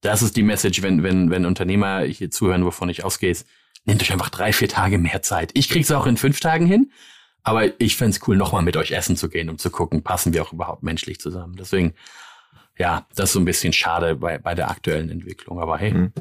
das 0.00 0.22
ist 0.22 0.36
die 0.36 0.44
Message, 0.44 0.82
wenn, 0.82 1.02
wenn, 1.02 1.30
wenn 1.30 1.44
Unternehmer 1.44 2.02
hier 2.02 2.30
zuhören, 2.30 2.64
wovon 2.64 2.88
ich 2.88 3.04
ausgehe, 3.04 3.30
ist, 3.30 3.46
nehmt 3.86 4.02
euch 4.02 4.12
einfach 4.12 4.28
drei, 4.28 4.52
vier 4.52 4.68
Tage 4.68 4.98
mehr 4.98 5.22
Zeit. 5.22 5.50
Ich 5.54 5.68
krieg's 5.68 5.90
auch 5.90 6.06
in 6.06 6.16
fünf 6.16 6.40
Tagen 6.40 6.66
hin, 6.66 6.92
aber 7.42 7.80
ich 7.80 7.96
fände 7.96 8.18
cool, 8.26 8.36
nochmal 8.36 8.62
mit 8.62 8.76
euch 8.76 8.90
essen 8.90 9.16
zu 9.16 9.28
gehen, 9.28 9.48
um 9.48 9.58
zu 9.58 9.70
gucken, 9.70 10.02
passen 10.02 10.32
wir 10.32 10.42
auch 10.42 10.52
überhaupt 10.52 10.82
menschlich 10.82 11.20
zusammen. 11.20 11.56
Deswegen, 11.56 11.94
ja, 12.76 13.06
das 13.14 13.30
ist 13.30 13.32
so 13.34 13.40
ein 13.40 13.44
bisschen 13.44 13.72
schade 13.72 14.16
bei, 14.16 14.38
bei 14.38 14.54
der 14.54 14.70
aktuellen 14.70 15.08
Entwicklung. 15.08 15.60
Aber 15.60 15.78
hey, 15.78 15.92
mhm. 15.92 16.12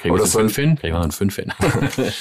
kriegen 0.00 0.14
wir 0.14 0.20
das 0.20 0.32
fünf 0.32 0.54
hin? 0.54 0.76
Kriegen 0.76 0.94
wir 0.94 1.02
einen 1.02 1.12
fünf 1.12 1.36
hin. 1.36 1.52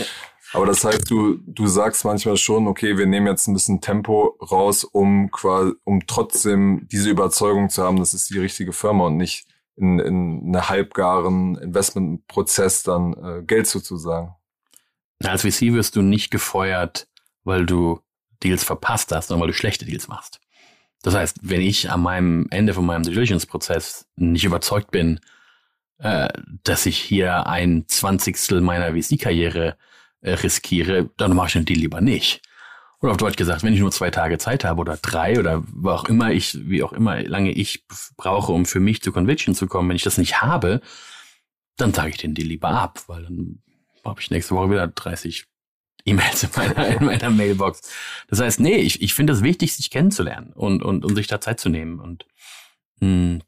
Aber 0.53 0.67
das 0.67 0.83
heißt, 0.83 1.10
du, 1.10 1.39
du 1.48 1.67
sagst 1.67 2.05
manchmal 2.05 2.38
schon, 2.38 2.67
okay, 2.67 2.98
wir 2.98 3.07
nehmen 3.07 3.27
jetzt 3.27 3.48
ein 3.48 3.53
bisschen 3.53 3.81
Tempo 3.81 4.38
raus, 4.39 4.83
um 4.83 5.31
quasi, 5.31 5.74
um 5.83 6.05
trotzdem 6.05 6.88
diese 6.91 7.10
Überzeugung 7.10 7.69
zu 7.69 7.83
haben, 7.83 7.98
das 7.98 8.13
ist 8.13 8.29
die 8.29 8.39
richtige 8.39 8.72
Firma 8.72 9.07
und 9.07 9.17
nicht 9.17 9.48
in, 9.75 10.00
in 10.00 10.43
eine 10.48 10.69
halbgaren 10.69 11.57
Investmentprozess 11.57 12.83
dann 12.83 13.13
äh, 13.13 13.43
Geld 13.43 13.65
sozusagen. 13.65 14.36
Als 15.24 15.42
VC 15.44 15.74
wirst 15.74 15.96
du 15.96 16.01
nicht 16.01 16.32
gefeuert, 16.32 17.08
weil 17.44 17.65
du 17.65 18.01
Deals 18.44 18.63
verpasst 18.63 19.12
hast, 19.12 19.27
sondern 19.27 19.42
weil 19.42 19.51
du 19.51 19.58
schlechte 19.58 19.86
Deals 19.86 20.08
machst. 20.08 20.39
Das 21.01 21.15
heißt, 21.15 21.39
wenn 21.42 21.62
ich 21.62 21.92
an 21.92 22.01
meinem 22.01 22.48
Ende 22.50 22.74
von 22.74 22.86
meinem 22.86 23.03
Diligence-Prozess 23.03 24.08
nicht 24.15 24.46
überzeugt 24.46 24.92
bin, 24.92 25.20
äh, 26.00 26.30
dass 26.63 26.86
ich 26.86 26.98
hier 26.98 27.48
ein 27.48 27.86
Zwanzigstel 27.88 28.62
meiner 28.62 28.94
VC-Karriere 28.94 29.77
äh, 30.22 30.34
riskiere, 30.34 31.10
dann 31.18 31.36
mache 31.36 31.48
ich 31.48 31.53
den 31.53 31.65
Deal 31.65 31.80
lieber 31.80 32.01
nicht. 32.01 32.42
Oder 33.01 33.12
auf 33.12 33.18
Deutsch 33.18 33.36
gesagt, 33.36 33.63
wenn 33.63 33.74
ich 33.74 33.82
nur 33.82 33.92
zwei 33.92 34.12
Tage 34.12 34.38
Zeit 34.38 34.63
habe 34.63 34.80
oder 34.80 34.96
drei 34.96 35.38
oder 35.38 35.62
wo 35.68 35.89
auch 35.89 36.06
immer 36.06 36.32
ich, 36.32 36.58
wie 36.70 36.84
auch 36.84 36.94
immer 36.94 37.22
lange 37.22 37.51
ich 37.51 37.86
brauche, 38.15 38.53
um 38.53 38.65
für 38.65 38.80
mich 38.80 39.01
zu 39.01 39.12
Conviction 39.12 39.56
zu 39.56 39.68
kommen, 39.68 39.89
wenn 39.89 39.98
ich 39.98 40.03
das 40.03 40.18
nicht 40.18 40.42
habe, 40.42 40.80
dann 41.75 41.94
sage 41.94 42.12
ich 42.12 42.18
den 42.18 42.34
Deal 42.34 42.48
lieber 42.48 42.70
ab, 42.70 43.01
weil 43.08 43.24
dann 43.24 43.62
habe 44.03 44.22
ich 44.22 44.31
nächste 44.31 44.55
Woche 44.55 44.72
wieder 44.72 44.88
30 44.88 45.45
E-Mails 46.05 46.43
in 46.43 46.50
meiner, 46.55 46.88
in 46.88 47.05
meiner 47.05 47.29
Mailbox. 47.29 47.81
Das 48.27 48.39
heißt, 48.39 48.60
nee, 48.60 48.77
ich, 48.77 49.01
ich 49.01 49.13
finde 49.13 49.33
es 49.33 49.43
wichtig, 49.43 49.74
sich 49.74 49.89
kennenzulernen 49.89 50.51
und, 50.53 50.83
und, 50.83 51.05
und 51.05 51.15
sich 51.15 51.27
da 51.27 51.39
Zeit 51.39 51.60
zu 51.60 51.69
nehmen. 51.69 52.00
Und 52.00 52.25
mh, 53.00 53.07
hm, 53.07 53.41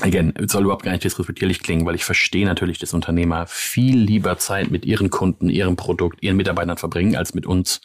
again, 0.00 0.34
es 0.36 0.52
soll 0.52 0.64
überhaupt 0.64 0.84
gar 0.84 0.92
nicht 0.92 1.04
disrespektierlich 1.04 1.62
klingen, 1.62 1.86
weil 1.86 1.94
ich 1.94 2.04
verstehe 2.04 2.44
natürlich, 2.44 2.78
dass 2.78 2.92
Unternehmer 2.92 3.46
viel 3.46 3.98
lieber 3.98 4.36
Zeit 4.38 4.70
mit 4.70 4.84
ihren 4.84 5.10
Kunden, 5.10 5.48
ihrem 5.48 5.76
Produkt, 5.76 6.22
ihren 6.22 6.36
Mitarbeitern 6.36 6.76
verbringen, 6.76 7.16
als 7.16 7.34
mit 7.34 7.46
uns 7.46 7.80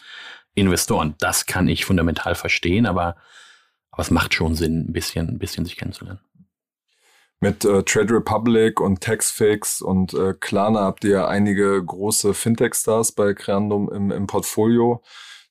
Investoren. 0.54 1.16
Das 1.20 1.46
kann 1.46 1.70
ich 1.70 1.86
fundamental 1.86 2.36
verstehen, 2.36 2.86
aber, 2.86 3.16
aber 3.92 4.02
es 4.02 4.12
macht 4.12 4.34
schon 4.34 4.56
Sinn, 4.56 4.90
ein 4.90 4.94
bisschen, 4.94 5.30
ein 5.30 5.40
bisschen 5.40 5.64
sich 5.64 5.78
kennenzulernen. 5.78 6.20
Mit 7.44 7.66
äh, 7.66 7.82
Trade 7.82 8.14
Republic 8.14 8.80
und 8.80 9.02
Taxfix 9.02 9.82
und 9.82 10.14
äh, 10.14 10.36
Klarna 10.40 10.82
habt 10.82 11.04
ihr 11.04 11.28
einige 11.28 11.84
große 11.84 12.36
Fintech-Stars 12.36 13.14
bei 13.14 13.34
Creandum 13.34 13.92
im, 13.92 14.12
im 14.12 14.28
Portfolio, 14.28 15.02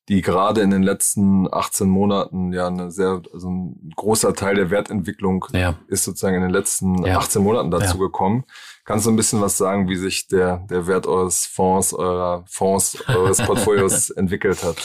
die 0.09 0.23
gerade 0.23 0.61
in 0.61 0.71
den 0.71 0.85
letzten 0.85 1.53
18 1.53 1.89
Monaten 1.89 2.53
ja 2.53 2.69
eine 2.69 2.93
sehr, 2.93 3.23
also 3.35 3.51
ein 3.51 3.91
großer 3.97 4.35
Teil 4.35 4.55
der 4.55 4.71
Wertentwicklung 4.71 5.47
ja. 5.53 5.81
ist 5.89 6.05
sozusagen 6.05 6.37
in 6.37 6.43
den 6.43 6.53
letzten 6.53 7.05
ja. 7.05 7.19
18 7.19 7.43
Monaten 7.43 7.73
dazu 7.73 7.99
ja. 7.99 8.05
gekommen. 8.05 8.45
Kannst 8.85 9.07
du 9.07 9.11
ein 9.11 9.17
bisschen 9.17 9.41
was 9.41 9.59
sagen, 9.59 9.89
wie 9.89 9.97
sich 9.97 10.29
der, 10.29 10.59
der 10.71 10.87
Wert 10.87 11.09
eures 11.09 11.45
Fonds, 11.45 11.93
eurer 11.93 12.45
Fonds, 12.47 13.03
eures 13.09 13.39
Portfolios 13.45 14.11
entwickelt 14.11 14.63
hat? 14.63 14.77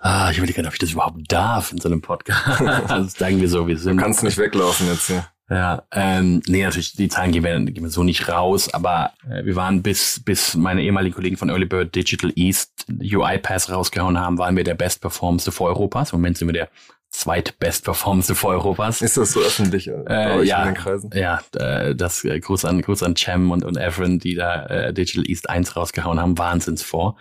Ah, 0.00 0.32
ich 0.32 0.38
überlege 0.38 0.56
gerade, 0.56 0.68
ob 0.68 0.74
ich 0.74 0.80
das 0.80 0.90
überhaupt 0.90 1.20
darf 1.28 1.70
in 1.70 1.78
so 1.78 1.88
einem 1.88 2.02
Podcast. 2.02 2.60
das 2.60 3.12
sagen 3.18 3.40
wir 3.40 3.48
so, 3.48 3.68
wir 3.68 3.78
sind. 3.78 3.96
Du 3.96 4.02
kannst 4.02 4.24
nicht 4.24 4.38
weglaufen 4.38 4.88
jetzt 4.88 5.06
hier. 5.06 5.24
Ja, 5.50 5.84
ähm, 5.92 6.42
nee, 6.46 6.62
natürlich, 6.62 6.92
die 6.92 7.08
Zahlen 7.08 7.32
gehen 7.32 7.42
wir, 7.42 7.58
gehen 7.58 7.82
wir 7.82 7.90
so 7.90 8.04
nicht 8.04 8.28
raus, 8.28 8.72
aber 8.74 9.12
äh, 9.30 9.44
wir 9.44 9.56
waren 9.56 9.82
bis, 9.82 10.20
bis 10.22 10.54
meine 10.54 10.82
ehemaligen 10.82 11.14
Kollegen 11.14 11.38
von 11.38 11.48
Early 11.48 11.64
Bird 11.64 11.94
Digital 11.94 12.30
East 12.36 12.84
UI-Pass 12.90 13.70
rausgehauen 13.70 14.18
haben, 14.18 14.36
waren 14.36 14.56
wir 14.56 14.64
der 14.64 14.74
Best 14.74 15.00
Performance 15.00 15.50
vor 15.50 15.68
Europas. 15.68 16.12
Im 16.12 16.18
Moment 16.18 16.36
sind 16.36 16.48
wir 16.48 16.52
der 16.52 16.68
zweitbest 17.10 17.84
Performance 17.84 18.34
vor 18.34 18.50
Europas. 18.50 19.00
Ist 19.00 19.16
das 19.16 19.32
so 19.32 19.40
öffentlich 19.40 19.88
äh, 19.88 19.92
äh, 20.06 20.44
ja, 20.44 20.60
in 20.62 20.68
den 20.68 20.74
Kreisen? 20.74 21.10
Ja, 21.14 21.40
äh, 21.56 21.94
das 21.94 22.24
äh, 22.24 22.38
Gruß 22.38 22.66
an 22.66 22.82
Gruß 22.82 23.02
an 23.02 23.16
Cem 23.16 23.50
und, 23.50 23.64
und 23.64 23.78
Evren, 23.78 24.18
die 24.18 24.34
da 24.34 24.66
äh, 24.66 24.92
Digital 24.92 25.28
East 25.28 25.48
1 25.48 25.76
rausgehauen 25.76 26.20
haben, 26.20 26.36
Wahnsinns 26.36 26.82
vor. 26.82 27.16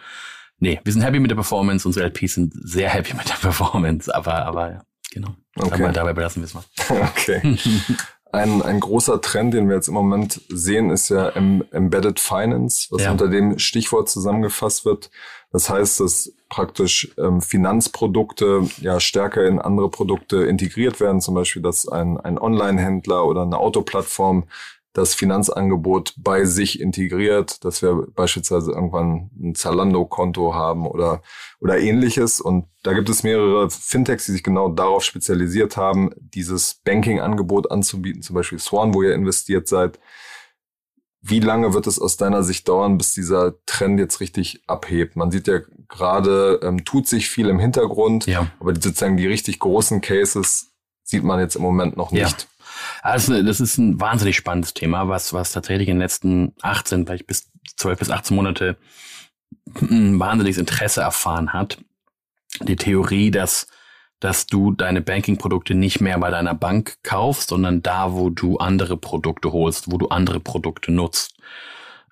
Nee, 0.59 0.81
wir 0.83 0.91
sind 0.91 1.03
happy 1.03 1.19
mit 1.19 1.31
der 1.31 1.35
Performance, 1.35 1.87
unsere 1.87 2.05
LPs 2.07 2.33
sind 2.33 2.53
sehr 2.55 2.89
happy 2.89 3.13
mit 3.17 3.29
der 3.29 3.35
Performance, 3.35 4.13
aber, 4.13 4.45
aber 4.45 4.71
ja, 4.71 4.81
genau. 5.11 5.35
Okay. 5.55 5.83
Aber 5.83 5.93
dabei 5.93 6.13
belassen 6.13 6.41
wir 6.41 6.45
es 6.47 6.53
mal. 6.53 6.63
okay. 6.89 7.57
Ein, 8.31 8.61
ein 8.61 8.79
großer 8.79 9.21
Trend, 9.21 9.53
den 9.53 9.69
wir 9.69 9.75
jetzt 9.75 9.87
im 9.87 9.93
Moment 9.93 10.41
sehen, 10.49 10.89
ist 10.89 11.09
ja 11.09 11.29
Embedded 11.29 12.19
Finance, 12.19 12.87
was 12.91 13.03
ja. 13.03 13.11
unter 13.11 13.27
dem 13.29 13.57
Stichwort 13.57 14.09
zusammengefasst 14.09 14.85
wird. 14.85 15.09
Das 15.51 15.69
heißt, 15.69 16.01
dass 16.01 16.33
praktisch 16.49 17.13
ähm, 17.17 17.41
Finanzprodukte 17.41 18.67
ja 18.81 18.99
stärker 18.99 19.45
in 19.45 19.59
andere 19.59 19.89
Produkte 19.89 20.45
integriert 20.45 20.99
werden, 20.99 21.21
zum 21.21 21.35
Beispiel, 21.35 21.61
dass 21.61 21.87
ein, 21.87 22.17
ein 22.17 22.37
Online-Händler 22.37 23.25
oder 23.25 23.43
eine 23.43 23.57
Autoplattform 23.57 24.45
das 24.97 25.13
Finanzangebot 25.13 26.15
bei 26.17 26.45
sich 26.45 26.81
integriert, 26.81 27.63
dass 27.63 27.83
wir 27.83 28.07
beispielsweise 28.15 28.71
irgendwann 28.71 29.29
ein 29.39 29.53
Zalando-Konto 29.53 30.55
haben 30.55 30.87
oder, 30.87 31.21
oder 31.59 31.77
ähnliches. 31.77 32.41
Und 32.41 32.65
da 32.81 32.93
gibt 32.93 33.07
es 33.07 33.21
mehrere 33.21 33.69
Fintechs, 33.69 34.25
die 34.25 34.31
sich 34.31 34.43
genau 34.43 34.69
darauf 34.69 35.03
spezialisiert 35.03 35.77
haben, 35.77 36.09
dieses 36.17 36.81
Banking-Angebot 36.83 37.69
anzubieten, 37.69 38.23
zum 38.23 38.33
Beispiel 38.33 38.57
Swan, 38.57 38.95
wo 38.95 39.03
ihr 39.03 39.13
investiert 39.13 39.67
seid. 39.67 39.99
wie 41.21 41.41
lange 41.41 41.73
wird 41.73 41.85
es 41.87 41.99
aus 41.99 42.17
deiner 42.17 42.41
Sicht 42.41 42.67
dauern, 42.67 42.97
bis 42.97 43.13
dieser 43.13 43.53
Trend 43.65 43.99
jetzt 43.99 44.19
richtig 44.19 44.63
abhebt? 44.65 45.15
Man 45.15 45.29
sieht 45.29 45.47
ja 45.47 45.59
gerade, 45.89 46.59
ähm, 46.63 46.85
tut 46.85 47.07
sich 47.07 47.29
viel 47.29 47.49
im 47.49 47.59
Hintergrund, 47.59 48.25
ja. 48.25 48.47
aber 48.59 48.73
sozusagen 48.73 49.17
die 49.17 49.27
richtig 49.27 49.59
großen 49.59 50.01
Cases 50.01 50.71
sieht 51.03 51.23
man 51.23 51.39
jetzt 51.39 51.55
im 51.55 51.61
Moment 51.61 51.97
noch 51.97 52.11
nicht. 52.11 52.41
Ja. 52.41 52.56
Also 53.01 53.41
das 53.43 53.59
ist 53.59 53.77
ein 53.77 53.99
wahnsinnig 53.99 54.35
spannendes 54.35 54.73
Thema, 54.73 55.07
was, 55.07 55.33
was 55.33 55.51
tatsächlich 55.51 55.87
in 55.87 55.95
den 55.95 56.01
letzten 56.01 56.53
18, 56.61 57.05
vielleicht 57.05 57.27
bis 57.27 57.51
12 57.77 57.99
bis 57.99 58.09
18 58.09 58.35
Monate 58.35 58.77
ein 59.81 60.19
wahnsinniges 60.19 60.57
Interesse 60.57 61.01
erfahren 61.01 61.53
hat. 61.53 61.77
Die 62.61 62.75
Theorie, 62.75 63.31
dass, 63.31 63.67
dass 64.19 64.47
du 64.47 64.71
deine 64.71 65.01
Banking-Produkte 65.01 65.75
nicht 65.75 66.01
mehr 66.01 66.17
bei 66.17 66.31
deiner 66.31 66.55
Bank 66.55 66.97
kaufst, 67.03 67.49
sondern 67.49 67.83
da, 67.83 68.13
wo 68.13 68.29
du 68.29 68.57
andere 68.57 68.97
Produkte 68.97 69.51
holst, 69.51 69.91
wo 69.91 69.97
du 69.97 70.07
andere 70.07 70.39
Produkte 70.39 70.91
nutzt. 70.91 71.35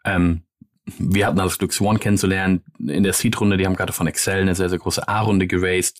Ähm, 0.03 0.43
wir 0.85 1.25
hatten 1.25 1.37
das 1.37 1.57
Glück, 1.57 1.73
Swan 1.73 1.99
kennenzulernen 1.99 2.63
in 2.79 3.03
der 3.03 3.13
Seed-Runde. 3.13 3.57
Die 3.57 3.65
haben 3.65 3.75
gerade 3.75 3.93
von 3.93 4.07
Excel 4.07 4.41
eine 4.41 4.53
sehr, 4.53 4.69
sehr 4.69 4.77
große 4.77 5.07
A-Runde 5.07 5.47
geraced, 5.47 5.99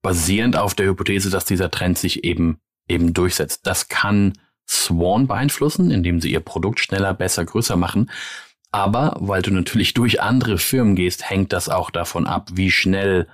basierend 0.00 0.56
auf 0.56 0.74
der 0.74 0.86
Hypothese, 0.86 1.30
dass 1.30 1.44
dieser 1.44 1.70
Trend 1.70 1.98
sich 1.98 2.24
eben 2.24 2.58
eben 2.88 3.14
durchsetzt. 3.14 3.66
Das 3.66 3.88
kann 3.88 4.34
Swan 4.68 5.26
beeinflussen, 5.26 5.90
indem 5.90 6.20
sie 6.20 6.32
ihr 6.32 6.40
Produkt 6.40 6.80
schneller, 6.80 7.14
besser, 7.14 7.44
größer 7.44 7.76
machen. 7.76 8.10
Aber 8.70 9.16
weil 9.20 9.42
du 9.42 9.52
natürlich 9.52 9.94
durch 9.94 10.20
andere 10.20 10.58
Firmen 10.58 10.96
gehst, 10.96 11.28
hängt 11.30 11.52
das 11.52 11.68
auch 11.68 11.90
davon 11.90 12.26
ab, 12.26 12.48
wie 12.54 12.70
schnell 12.70 13.28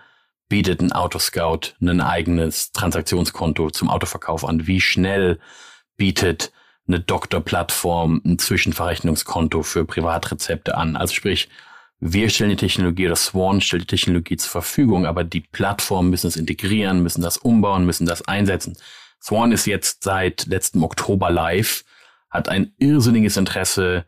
bietet 0.49 0.81
ein 0.81 0.93
Autoscout 0.93 1.75
ein 1.81 2.01
eigenes 2.01 2.73
Transaktionskonto 2.73 3.71
zum 3.71 3.89
Autoverkauf 3.89 4.45
an, 4.45 4.67
wie 4.67 4.81
schnell 4.81 5.39
bietet 5.97 6.53
eine 6.87 7.01
Doktorplattform 7.01 8.21
ein 8.25 8.39
Zwischenverrechnungskonto 8.39 9.63
für 9.63 9.85
Privatrezepte 9.85 10.77
an. 10.77 10.97
Also 10.97 11.15
sprich, 11.15 11.49
wir 12.01 12.31
stellen 12.31 12.51
die 12.51 12.57
Technologie 12.57 13.07
oder 13.07 13.17
Swan 13.17 13.61
stellt 13.61 13.83
die 13.83 13.97
Technologie 13.97 14.37
zur 14.37 14.51
Verfügung, 14.51 15.07
aber 15.07 15.23
die 15.23 15.41
Plattformen 15.41 16.11
müssen 16.11 16.27
es 16.27 16.37
integrieren, 16.37 17.03
müssen 17.03 17.23
das 17.23 17.37
umbauen, 17.37 17.87
müssen 17.87 18.07
das 18.07 18.23
einsetzen. 18.23 18.77
Swan 19.23 19.53
ist 19.53 19.67
jetzt 19.67 20.05
seit 20.05 20.47
letztem 20.47 20.83
Oktober 20.83 21.31
live, 21.31 21.85
hat 22.31 22.49
ein 22.49 22.73
irrsinniges 22.79 23.37
Interesse 23.37 24.05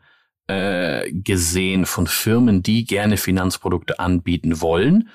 äh, 0.47 1.11
gesehen 1.11 1.85
von 1.85 2.07
Firmen, 2.07 2.63
die 2.63 2.85
gerne 2.85 3.17
Finanzprodukte 3.17 3.99
anbieten 3.99 4.61
wollen. 4.61 5.09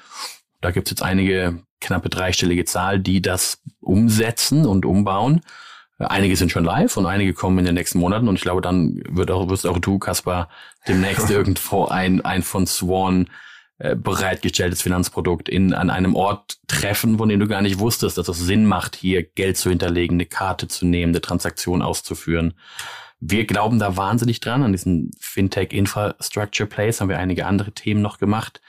Da 0.60 0.70
gibt 0.70 0.88
es 0.88 0.92
jetzt 0.92 1.02
einige 1.02 1.62
knappe 1.80 2.08
dreistellige 2.08 2.64
Zahl, 2.64 2.98
die 2.98 3.22
das 3.22 3.62
umsetzen 3.80 4.66
und 4.66 4.84
umbauen. 4.84 5.40
Einige 5.98 6.36
sind 6.36 6.52
schon 6.52 6.64
live 6.64 6.96
und 6.96 7.06
einige 7.06 7.34
kommen 7.34 7.58
in 7.58 7.64
den 7.64 7.74
nächsten 7.74 7.98
Monaten 7.98 8.28
und 8.28 8.36
ich 8.36 8.42
glaube, 8.42 8.60
dann 8.60 9.02
wird 9.08 9.30
auch, 9.30 9.48
wirst 9.48 9.66
auch 9.66 9.78
du, 9.78 9.98
Kaspar, 9.98 10.48
demnächst 10.86 11.28
irgendwo 11.30 11.86
ein, 11.86 12.24
ein 12.24 12.42
von 12.42 12.66
Swan 12.66 13.28
bereitgestelltes 13.78 14.82
Finanzprodukt 14.82 15.48
in, 15.48 15.72
an 15.72 15.88
einem 15.88 16.16
Ort 16.16 16.58
treffen, 16.66 17.18
von 17.18 17.28
dem 17.28 17.38
du 17.38 17.46
gar 17.46 17.62
nicht 17.62 17.78
wusstest, 17.78 18.18
dass 18.18 18.26
es 18.26 18.38
Sinn 18.38 18.66
macht, 18.66 18.96
hier 18.96 19.22
Geld 19.22 19.56
zu 19.56 19.70
hinterlegen, 19.70 20.16
eine 20.16 20.26
Karte 20.26 20.66
zu 20.66 20.84
nehmen, 20.84 21.12
eine 21.12 21.20
Transaktion 21.20 21.80
auszuführen. 21.80 22.54
Wir 23.20 23.46
glauben 23.46 23.78
da 23.78 23.96
wahnsinnig 23.96 24.40
dran. 24.40 24.62
An 24.62 24.72
diesen 24.72 25.12
Fintech 25.20 25.72
Infrastructure 25.72 26.68
Plays 26.68 27.00
haben 27.00 27.08
wir 27.08 27.18
einige 27.18 27.46
andere 27.46 27.72
Themen 27.72 28.02
noch 28.02 28.18
gemacht. 28.18 28.60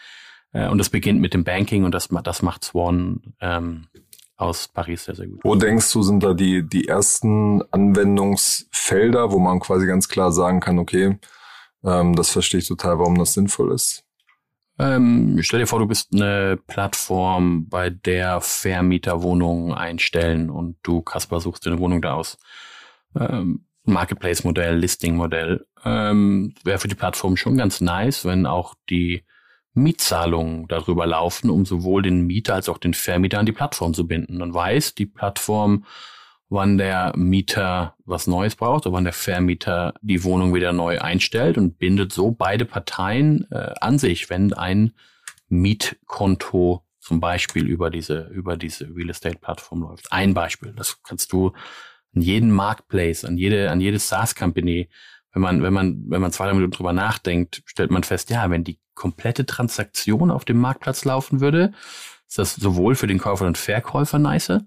Äh, 0.51 0.67
und 0.67 0.77
das 0.77 0.89
beginnt 0.89 1.21
mit 1.21 1.33
dem 1.33 1.43
Banking 1.43 1.83
und 1.83 1.93
das, 1.93 2.09
das 2.23 2.41
macht 2.41 2.63
Swan 2.63 3.33
ähm, 3.41 3.87
aus 4.37 4.67
Paris 4.67 5.05
sehr, 5.05 5.15
sehr 5.15 5.27
gut. 5.27 5.41
Wo 5.43 5.55
denkst 5.55 5.91
du, 5.91 6.01
sind 6.01 6.23
da 6.23 6.33
die, 6.33 6.67
die 6.67 6.87
ersten 6.87 7.61
Anwendungsfelder, 7.71 9.31
wo 9.31 9.39
man 9.39 9.59
quasi 9.59 9.85
ganz 9.85 10.07
klar 10.07 10.31
sagen 10.31 10.59
kann, 10.59 10.79
okay, 10.79 11.19
ähm, 11.83 12.15
das 12.15 12.31
verstehe 12.31 12.59
ich 12.59 12.67
total, 12.67 12.99
warum 12.99 13.17
das 13.17 13.33
sinnvoll 13.33 13.73
ist? 13.73 14.03
Ähm, 14.79 15.39
stell 15.41 15.59
dir 15.59 15.67
vor, 15.67 15.79
du 15.79 15.87
bist 15.87 16.13
eine 16.13 16.57
Plattform, 16.67 17.67
bei 17.67 17.89
der 17.89 18.39
Vermieter 18.39 19.21
Wohnungen 19.21 19.73
einstellen 19.73 20.49
und 20.49 20.77
du, 20.83 21.01
Kasper, 21.01 21.41
suchst 21.41 21.65
dir 21.65 21.71
eine 21.71 21.79
Wohnung 21.79 22.01
da 22.01 22.13
aus. 22.13 22.37
Ähm, 23.19 23.65
Marketplace-Modell, 23.83 24.77
Listing-Modell. 24.77 25.65
Ähm, 25.83 26.53
Wäre 26.63 26.79
für 26.79 26.87
die 26.87 26.95
Plattform 26.95 27.35
schon 27.35 27.57
ganz 27.57 27.81
nice, 27.81 28.23
wenn 28.23 28.45
auch 28.45 28.75
die 28.89 29.25
Mietzahlungen 29.73 30.67
darüber 30.67 31.05
laufen, 31.05 31.49
um 31.49 31.65
sowohl 31.65 32.01
den 32.01 32.25
Mieter 32.25 32.55
als 32.55 32.69
auch 32.69 32.77
den 32.77 32.93
Vermieter 32.93 33.39
an 33.39 33.45
die 33.45 33.51
Plattform 33.51 33.93
zu 33.93 34.07
binden. 34.07 34.39
Dann 34.39 34.53
weiß 34.53 34.95
die 34.95 35.05
Plattform, 35.05 35.85
wann 36.49 36.77
der 36.77 37.13
Mieter 37.15 37.95
was 38.05 38.27
Neues 38.27 38.55
braucht 38.55 38.85
oder 38.85 38.93
wann 38.93 39.03
der 39.03 39.13
Vermieter 39.13 39.93
die 40.01 40.23
Wohnung 40.23 40.53
wieder 40.53 40.73
neu 40.73 40.99
einstellt 40.99 41.57
und 41.57 41.77
bindet 41.77 42.11
so 42.11 42.31
beide 42.31 42.65
Parteien 42.65 43.49
äh, 43.51 43.73
an 43.79 43.99
sich, 43.99 44.29
wenn 44.29 44.53
ein 44.53 44.93
Mietkonto 45.47 46.83
zum 46.99 47.19
Beispiel 47.19 47.67
über 47.67 47.89
diese, 47.89 48.29
über 48.33 48.57
diese 48.57 48.85
Real 48.95 49.09
Estate 49.09 49.37
Plattform 49.39 49.81
läuft. 49.81 50.11
Ein 50.11 50.33
Beispiel. 50.33 50.73
Das 50.75 51.01
kannst 51.03 51.31
du 51.31 51.53
an 52.15 52.21
jeden 52.21 52.51
Marketplace, 52.51 53.25
an 53.25 53.37
jede, 53.37 53.69
an 53.69 53.79
jede 53.79 53.99
SaaS 53.99 54.35
Company, 54.35 54.89
wenn 55.31 55.41
man, 55.41 55.61
wenn 55.61 55.73
man, 55.73 56.03
wenn 56.07 56.21
man 56.21 56.31
zwei 56.31 56.45
drei 56.45 56.53
Minuten 56.53 56.71
drüber 56.71 56.93
nachdenkt, 56.93 57.61
stellt 57.65 57.91
man 57.91 58.03
fest, 58.03 58.31
ja, 58.31 58.49
wenn 58.49 58.63
die 58.63 58.79
komplette 58.95 59.45
Transaktion 59.45 60.31
auf 60.31 60.45
dem 60.45 60.57
Marktplatz 60.57 61.05
laufen 61.05 61.39
würde, 61.39 61.71
ist 62.27 62.39
das 62.39 62.55
sowohl 62.55 62.95
für 62.95 63.07
den 63.07 63.19
Käufer 63.19 63.45
und 63.45 63.57
Verkäufer 63.57 64.19
nice, 64.19 64.59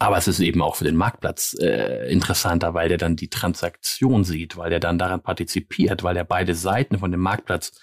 aber 0.00 0.16
es 0.16 0.26
ist 0.26 0.40
eben 0.40 0.62
auch 0.62 0.76
für 0.76 0.84
den 0.84 0.96
Marktplatz 0.96 1.54
äh, 1.60 2.10
interessanter, 2.10 2.72
weil 2.72 2.88
der 2.88 2.96
dann 2.96 3.16
die 3.16 3.28
Transaktion 3.28 4.24
sieht, 4.24 4.56
weil 4.56 4.70
der 4.70 4.80
dann 4.80 4.98
daran 4.98 5.22
partizipiert, 5.22 6.02
weil 6.02 6.16
er 6.16 6.24
beide 6.24 6.54
Seiten 6.54 6.98
von 6.98 7.10
dem 7.10 7.20
Marktplatz 7.20 7.78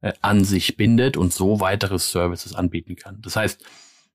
äh, 0.00 0.12
an 0.22 0.44
sich 0.44 0.76
bindet 0.76 1.16
und 1.16 1.32
so 1.32 1.60
weitere 1.60 2.00
Services 2.00 2.52
anbieten 2.52 2.96
kann. 2.96 3.22
Das 3.22 3.36
heißt, 3.36 3.64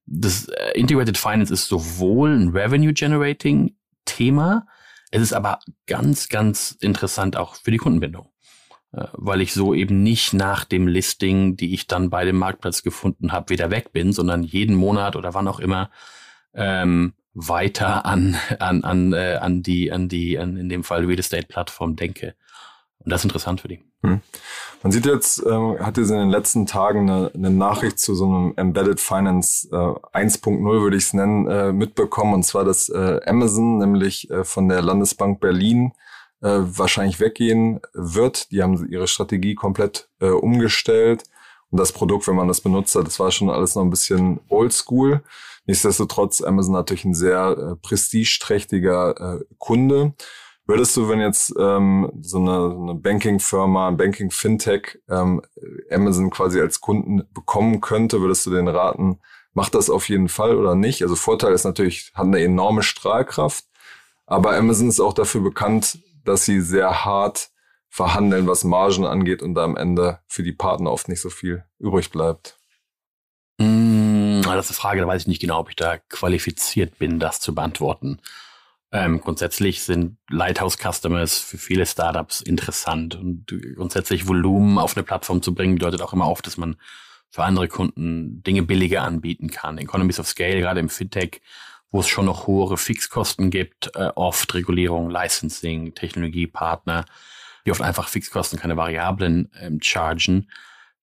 das 0.04 0.48
äh, 0.48 0.72
Integrated 0.78 1.16
Finance 1.16 1.52
ist 1.52 1.68
sowohl 1.68 2.36
ein 2.36 2.48
Revenue 2.50 2.92
Generating 2.92 3.74
Thema, 4.04 4.66
es 5.10 5.22
ist 5.22 5.32
aber 5.32 5.60
ganz, 5.86 6.28
ganz 6.28 6.76
interessant 6.80 7.38
auch 7.38 7.54
für 7.54 7.70
die 7.70 7.78
Kundenbindung, 7.78 8.30
äh, 8.92 9.06
weil 9.12 9.40
ich 9.40 9.54
so 9.54 9.72
eben 9.72 10.02
nicht 10.02 10.34
nach 10.34 10.64
dem 10.64 10.86
Listing, 10.86 11.56
die 11.56 11.72
ich 11.72 11.86
dann 11.86 12.10
bei 12.10 12.26
dem 12.26 12.36
Marktplatz 12.36 12.82
gefunden 12.82 13.32
habe, 13.32 13.48
wieder 13.48 13.70
weg 13.70 13.92
bin, 13.92 14.12
sondern 14.12 14.42
jeden 14.42 14.76
Monat 14.76 15.16
oder 15.16 15.32
wann 15.32 15.48
auch 15.48 15.60
immer 15.60 15.90
ähm, 16.52 17.14
weiter 17.46 18.04
an, 18.04 18.36
an, 18.58 18.84
an, 18.84 19.12
äh, 19.12 19.38
an 19.40 19.62
die, 19.62 19.92
an 19.92 20.08
die, 20.08 20.38
an, 20.38 20.56
in 20.56 20.68
dem 20.68 20.84
Fall 20.84 21.04
Real 21.04 21.18
Estate 21.18 21.46
Plattform 21.46 21.96
denke. 21.96 22.34
Und 22.98 23.12
das 23.12 23.20
ist 23.20 23.26
interessant 23.26 23.60
für 23.60 23.68
die. 23.68 23.80
Hm. 24.02 24.20
Man 24.82 24.92
sieht 24.92 25.06
jetzt, 25.06 25.44
äh, 25.44 25.78
hat 25.78 25.96
jetzt 25.96 26.10
in 26.10 26.16
den 26.16 26.30
letzten 26.30 26.66
Tagen 26.66 27.10
eine, 27.10 27.30
eine 27.34 27.50
Nachricht 27.50 27.98
zu 27.98 28.14
so 28.14 28.26
einem 28.26 28.54
Embedded 28.56 29.00
Finance 29.00 29.68
äh, 29.70 30.18
1.0, 30.18 30.62
würde 30.64 30.96
ich 30.96 31.04
es 31.04 31.12
nennen, 31.12 31.46
äh, 31.48 31.72
mitbekommen. 31.72 32.34
Und 32.34 32.42
zwar, 32.44 32.64
dass 32.64 32.88
äh, 32.88 33.20
Amazon 33.26 33.78
nämlich 33.78 34.30
äh, 34.30 34.44
von 34.44 34.68
der 34.68 34.82
Landesbank 34.82 35.40
Berlin 35.40 35.92
äh, 36.42 36.58
wahrscheinlich 36.60 37.18
weggehen 37.18 37.80
wird. 37.92 38.50
Die 38.52 38.62
haben 38.62 38.88
ihre 38.88 39.08
Strategie 39.08 39.54
komplett 39.54 40.08
äh, 40.20 40.28
umgestellt. 40.28 41.24
Und 41.70 41.78
das 41.78 41.92
Produkt, 41.92 42.26
wenn 42.26 42.36
man 42.36 42.48
das 42.48 42.60
benutzt 42.60 42.94
hat, 42.94 43.06
das 43.06 43.20
war 43.20 43.30
schon 43.30 43.50
alles 43.50 43.74
noch 43.74 43.82
ein 43.82 43.90
bisschen 43.90 44.40
oldschool. 44.48 45.22
Nichtsdestotrotz, 45.66 46.40
Amazon 46.40 46.72
natürlich 46.72 47.04
ein 47.04 47.14
sehr 47.14 47.56
äh, 47.58 47.76
prestigeträchtiger 47.76 49.40
äh, 49.40 49.44
Kunde. 49.58 50.14
Würdest 50.66 50.96
du, 50.96 51.08
wenn 51.08 51.20
jetzt 51.20 51.54
ähm, 51.58 52.10
so 52.20 52.38
eine, 52.38 52.74
eine 52.74 52.94
Banking-Firma, 52.94 53.88
ein 53.88 53.96
Banking-Fintech 53.96 54.98
ähm, 55.08 55.42
Amazon 55.90 56.30
quasi 56.30 56.60
als 56.60 56.80
Kunden 56.80 57.22
bekommen 57.32 57.80
könnte, 57.80 58.20
würdest 58.20 58.44
du 58.46 58.50
den 58.50 58.68
raten, 58.68 59.18
macht 59.54 59.74
das 59.74 59.90
auf 59.90 60.08
jeden 60.08 60.28
Fall 60.28 60.56
oder 60.56 60.74
nicht? 60.74 61.02
Also 61.02 61.16
Vorteil 61.16 61.52
ist 61.52 61.64
natürlich, 61.64 62.12
hat 62.14 62.26
eine 62.26 62.40
enorme 62.40 62.82
Strahlkraft, 62.82 63.64
aber 64.26 64.56
Amazon 64.56 64.88
ist 64.88 65.00
auch 65.00 65.14
dafür 65.14 65.40
bekannt, 65.40 66.00
dass 66.24 66.44
sie 66.44 66.60
sehr 66.60 67.04
hart 67.04 67.50
verhandeln, 67.88 68.46
was 68.46 68.64
Margen 68.64 69.04
angeht 69.04 69.42
und 69.42 69.54
da 69.54 69.64
am 69.64 69.76
Ende 69.76 70.20
für 70.26 70.42
die 70.42 70.52
Partner 70.52 70.92
oft 70.92 71.08
nicht 71.08 71.20
so 71.20 71.30
viel 71.30 71.64
übrig 71.78 72.10
bleibt. 72.10 72.58
Mm 73.58 74.08
das 74.58 74.70
ist 74.70 74.72
eine 74.72 74.82
Frage, 74.82 75.00
da 75.00 75.06
weiß 75.06 75.22
ich 75.22 75.28
nicht 75.28 75.40
genau, 75.40 75.60
ob 75.60 75.70
ich 75.70 75.76
da 75.76 75.98
qualifiziert 75.98 76.98
bin, 76.98 77.18
das 77.18 77.40
zu 77.40 77.54
beantworten. 77.54 78.20
Ähm, 78.90 79.20
grundsätzlich 79.20 79.82
sind 79.82 80.16
Lighthouse-Customers 80.30 81.38
für 81.38 81.58
viele 81.58 81.84
Startups 81.84 82.40
interessant 82.40 83.14
und 83.14 83.46
grundsätzlich 83.76 84.26
Volumen 84.26 84.78
auf 84.78 84.96
eine 84.96 85.04
Plattform 85.04 85.42
zu 85.42 85.54
bringen 85.54 85.74
bedeutet 85.74 86.00
auch 86.00 86.12
immer 86.12 86.28
oft, 86.28 86.46
dass 86.46 86.56
man 86.56 86.76
für 87.30 87.44
andere 87.44 87.68
Kunden 87.68 88.42
Dinge 88.42 88.62
billiger 88.62 89.02
anbieten 89.02 89.50
kann. 89.50 89.76
Economies 89.76 90.18
of 90.18 90.26
Scale, 90.26 90.60
gerade 90.60 90.80
im 90.80 90.88
Fintech, 90.88 91.42
wo 91.90 92.00
es 92.00 92.08
schon 92.08 92.24
noch 92.24 92.46
hohe 92.46 92.76
Fixkosten 92.78 93.50
gibt, 93.50 93.94
äh, 93.94 94.10
oft 94.14 94.54
Regulierung, 94.54 95.10
Licensing, 95.10 95.94
Technologiepartner, 95.94 97.04
die 97.68 97.72
oft 97.72 97.82
einfach 97.82 98.08
Fixkosten, 98.08 98.58
keine 98.58 98.76
Variablen 98.76 99.50
ähm, 99.60 99.80
chargen 99.82 100.48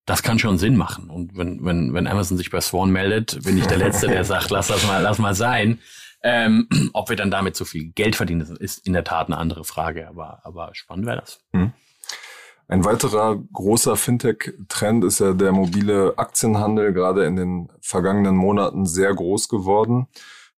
das 0.06 0.22
kann 0.22 0.40
schon 0.40 0.58
Sinn 0.58 0.78
machen. 0.78 1.10
Und 1.10 1.36
wenn, 1.36 1.64
wenn, 1.66 1.94
wenn 1.94 2.08
Amazon 2.08 2.38
sich 2.38 2.52
bei 2.52 2.62
Swan 2.62 2.92
meldet, 2.92 3.44
bin 3.44 3.58
ich 3.58 3.66
der 3.66 3.78
Letzte, 3.78 4.08
der 4.08 4.24
sagt, 4.24 4.52
lass 4.52 4.68
das 4.68 4.86
mal, 4.86 5.02
lass 5.02 5.18
mal 5.18 5.36
sein. 5.36 5.80
Ähm, 6.22 6.68
ob 6.94 7.10
wir 7.10 7.16
dann 7.16 7.32
damit 7.32 7.56
so 7.56 7.66
viel 7.66 7.92
Geld 7.92 8.16
verdienen, 8.16 8.56
ist 8.58 8.86
in 8.86 8.94
der 8.94 9.04
Tat 9.04 9.28
eine 9.28 9.38
andere 9.38 9.64
Frage, 9.64 10.08
aber, 10.08 10.42
aber 10.44 10.70
spannend 10.74 11.08
wäre 11.08 11.22
das. 11.22 11.40
Hm. 11.54 11.74
Ein 12.68 12.84
weiterer 12.84 13.38
großer 13.54 13.96
Fintech-Trend 13.96 15.04
ist 15.04 15.20
ja 15.20 15.34
der 15.34 15.52
mobile 15.52 16.18
Aktienhandel, 16.18 16.94
gerade 16.94 17.26
in 17.26 17.36
den 17.36 17.72
vergangenen 17.80 18.36
Monaten 18.36 18.88
sehr 18.88 19.14
groß 19.14 19.50
geworden. 19.50 20.08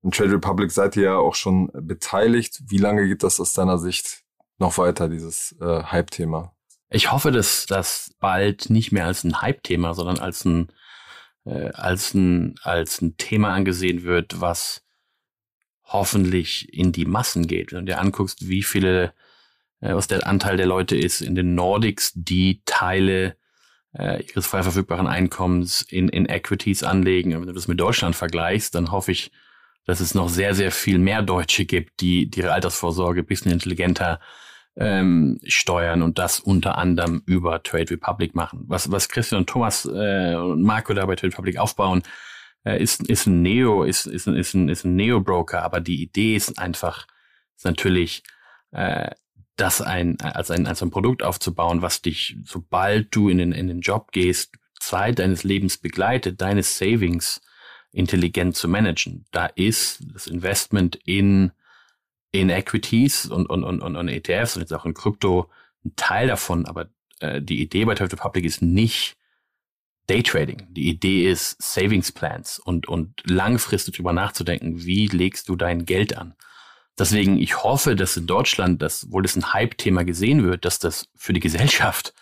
In 0.03 0.12
Trade 0.12 0.35
Republic 0.35 0.71
seid 0.71 0.95
ihr 0.97 1.03
ja 1.03 1.16
auch 1.16 1.35
schon 1.35 1.69
beteiligt. 1.75 2.62
Wie 2.69 2.79
lange 2.79 3.09
geht 3.09 3.25
das 3.25 3.40
aus 3.40 3.55
deiner 3.55 3.79
Sicht 3.79 4.23
noch 4.59 4.79
weiter, 4.79 5.09
dieses 5.09 5.57
äh, 5.61 5.83
Hype-Thema? 5.83 6.55
Ich 6.88 7.12
hoffe, 7.12 7.33
dass 7.33 7.66
das 7.66 8.14
bald 8.21 8.71
nicht 8.71 8.92
mehr 8.92 9.07
als 9.07 9.25
ein 9.25 9.40
Hype-Thema, 9.42 9.95
sondern 9.95 10.19
als 10.19 10.45
ein, 10.45 10.73
äh, 11.45 11.71
als 11.71 12.14
ein, 12.14 12.55
als 12.62 13.01
ein 13.01 13.16
Thema 13.16 13.53
angesehen 13.53 14.03
wird, 14.03 14.40
was 14.40 14.83
hoffentlich 15.85 16.73
in 16.73 16.92
die 16.92 17.07
Massen 17.07 17.47
geht. 17.47 17.73
Wenn 17.73 17.87
du 17.87 17.92
dir 17.92 18.01
anguckst, 18.01 18.49
wie 18.49 18.62
viele 18.62 19.12
äh, 19.81 19.95
was 19.95 20.07
der 20.07 20.27
Anteil 20.27 20.57
der 20.57 20.66
Leute 20.66 20.97
ist 20.97 21.21
in 21.21 21.35
den 21.35 21.55
Nordics, 21.55 22.12
die 22.14 22.62
Teile 22.64 23.37
äh, 23.92 24.23
ihres 24.25 24.47
frei 24.47 24.62
verfügbaren 24.62 25.07
Einkommens 25.07 25.83
in, 25.83 26.09
in 26.09 26.27
Equities 26.27 26.83
anlegen. 26.83 27.35
Und 27.35 27.40
wenn 27.40 27.49
du 27.49 27.55
das 27.55 27.69
mit 27.69 27.81
Deutschland 27.81 28.16
vergleichst, 28.16 28.75
dann 28.75 28.90
hoffe 28.90 29.12
ich, 29.12 29.31
dass 29.85 30.01
es 30.01 30.14
noch 30.14 30.29
sehr, 30.29 30.55
sehr 30.55 30.73
viel 30.73 30.99
mehr 30.99 31.23
Deutsche 31.23 31.64
gibt, 31.64 32.01
die, 32.01 32.29
die 32.29 32.40
ihre 32.40 32.53
Altersvorsorge 32.53 33.23
bisschen 33.23 33.53
intelligenter 33.53 34.21
ähm, 34.77 35.41
steuern 35.45 36.03
und 36.03 36.19
das 36.19 36.39
unter 36.39 36.79
anderem 36.79 37.23
über 37.27 37.62
Trade 37.62 37.91
Republic 37.93 38.35
machen. 38.35 38.65
Was, 38.67 38.91
was 38.91 39.09
Christian 39.09 39.41
und 39.41 39.49
Thomas 39.49 39.87
äh, 39.87 40.35
und 40.35 40.62
Marco 40.62 40.93
da 40.93 41.07
bei 41.07 41.17
Trade 41.17 41.33
Republic 41.33 41.59
aufbauen, 41.59 42.03
äh, 42.65 42.83
ist, 42.83 43.09
ist 43.09 43.27
ein 43.27 43.43
Neo, 43.43 43.85
ist, 43.85 44.07
ist, 44.07 44.27
ist 44.27 44.55
ein, 44.55 44.69
ist 44.69 44.85
ein 44.85 44.97
Neo-Broker, 44.97 45.62
aber 45.62 45.81
die 45.81 46.03
Idee 46.03 46.37
ist 46.37 46.59
einfach, 46.59 47.07
ist 47.57 47.65
natürlich 47.65 48.23
äh, 48.73 49.11
das 49.57 49.81
ein, 49.81 50.21
als 50.21 50.51
ein, 50.51 50.67
als 50.67 50.83
ein 50.83 50.91
Produkt 50.91 51.23
aufzubauen, 51.23 51.81
was 51.81 52.03
dich, 52.03 52.37
sobald 52.45 53.15
du 53.15 53.31
in 53.31 53.39
den, 53.39 53.53
in 53.53 53.69
den 53.69 53.81
Job 53.81 54.12
gehst, 54.12 54.53
Zeit 54.79 55.19
deines 55.19 55.43
Lebens 55.43 55.79
begleitet, 55.79 56.41
deine 56.43 56.62
Savings 56.62 57.41
intelligent 57.93 58.57
zu 58.57 58.69
managen. 58.69 59.25
Da 59.31 59.47
ist 59.47 60.05
das 60.12 60.27
Investment 60.27 60.97
in, 60.97 61.53
in 62.40 62.51
Equities 62.51 63.27
und, 63.27 63.46
und, 63.46 63.64
und, 63.64 63.83
und, 63.83 64.09
ETFs 64.09 64.57
und 64.57 64.62
jetzt 64.62 64.72
auch 64.72 64.85
in 64.85 64.94
Krypto 64.94 65.51
ein 65.85 65.94
Teil 65.96 66.29
davon, 66.29 66.66
aber 66.66 66.88
äh, 67.20 67.40
die 67.40 67.61
Idee 67.61 67.85
bei 67.85 67.94
Total 67.94 68.18
Public 68.18 68.44
ist 68.44 68.62
nicht 68.62 69.16
Daytrading. 70.07 70.66
Die 70.70 70.88
Idee 70.88 71.31
ist 71.31 71.61
Savings 71.61 72.12
Plans 72.12 72.59
und, 72.59 72.87
und 72.88 73.22
langfristig 73.25 73.96
drüber 73.96 74.12
nachzudenken, 74.12 74.85
wie 74.85 75.09
legst 75.09 75.49
du 75.49 75.57
dein 75.57 75.85
Geld 75.85 76.16
an? 76.16 76.35
Deswegen, 76.99 77.38
ich 77.38 77.62
hoffe, 77.62 77.94
dass 77.94 78.16
in 78.16 78.27
Deutschland, 78.27 78.81
dass, 78.81 79.11
wohl 79.11 79.25
es 79.25 79.37
ein 79.37 79.53
Hype-Thema 79.53 80.05
gesehen 80.05 80.44
wird, 80.44 80.64
dass 80.64 80.79
das 80.79 81.09
für 81.14 81.33
die 81.33 81.40
Gesellschaft 81.40 82.14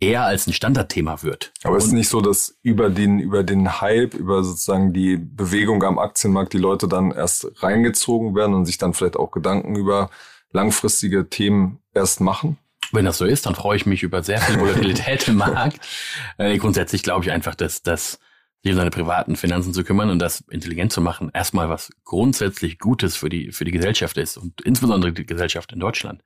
eher 0.00 0.24
als 0.24 0.46
ein 0.46 0.52
Standardthema 0.52 1.22
wird. 1.22 1.52
Aber 1.62 1.76
es 1.76 1.86
ist 1.86 1.92
nicht 1.92 2.08
so, 2.08 2.20
dass 2.20 2.58
über 2.62 2.90
den, 2.90 3.18
über 3.18 3.42
den 3.42 3.80
Hype, 3.80 4.14
über 4.14 4.42
sozusagen 4.42 4.92
die 4.92 5.16
Bewegung 5.16 5.82
am 5.82 5.98
Aktienmarkt 5.98 6.52
die 6.52 6.58
Leute 6.58 6.88
dann 6.88 7.10
erst 7.10 7.62
reingezogen 7.62 8.34
werden 8.34 8.54
und 8.54 8.66
sich 8.66 8.78
dann 8.78 8.94
vielleicht 8.94 9.16
auch 9.16 9.30
Gedanken 9.30 9.76
über 9.76 10.10
langfristige 10.52 11.28
Themen 11.28 11.80
erst 11.94 12.20
machen? 12.20 12.58
Wenn 12.92 13.04
das 13.04 13.18
so 13.18 13.24
ist, 13.24 13.46
dann 13.46 13.54
freue 13.54 13.76
ich 13.76 13.86
mich 13.86 14.02
über 14.02 14.22
sehr 14.22 14.40
viel 14.40 14.60
Volatilität 14.60 15.28
im 15.28 15.36
Markt. 15.36 15.80
Äh, 16.36 16.58
grundsätzlich 16.58 17.04
glaube 17.04 17.24
ich 17.24 17.30
einfach, 17.30 17.54
dass, 17.54 17.82
dass 17.82 18.18
sich 18.62 18.72
um 18.72 18.76
seine 18.76 18.90
privaten 18.90 19.36
Finanzen 19.36 19.72
zu 19.72 19.84
kümmern 19.84 20.10
und 20.10 20.18
das 20.18 20.40
intelligent 20.50 20.92
zu 20.92 21.00
machen, 21.00 21.30
erstmal 21.32 21.68
was 21.68 21.92
grundsätzlich 22.02 22.78
Gutes 22.78 23.14
für 23.14 23.28
die, 23.28 23.52
für 23.52 23.64
die 23.64 23.70
Gesellschaft 23.70 24.16
ist 24.16 24.36
und 24.36 24.60
insbesondere 24.62 25.12
die 25.12 25.26
Gesellschaft 25.26 25.72
in 25.72 25.78
Deutschland. 25.78 26.24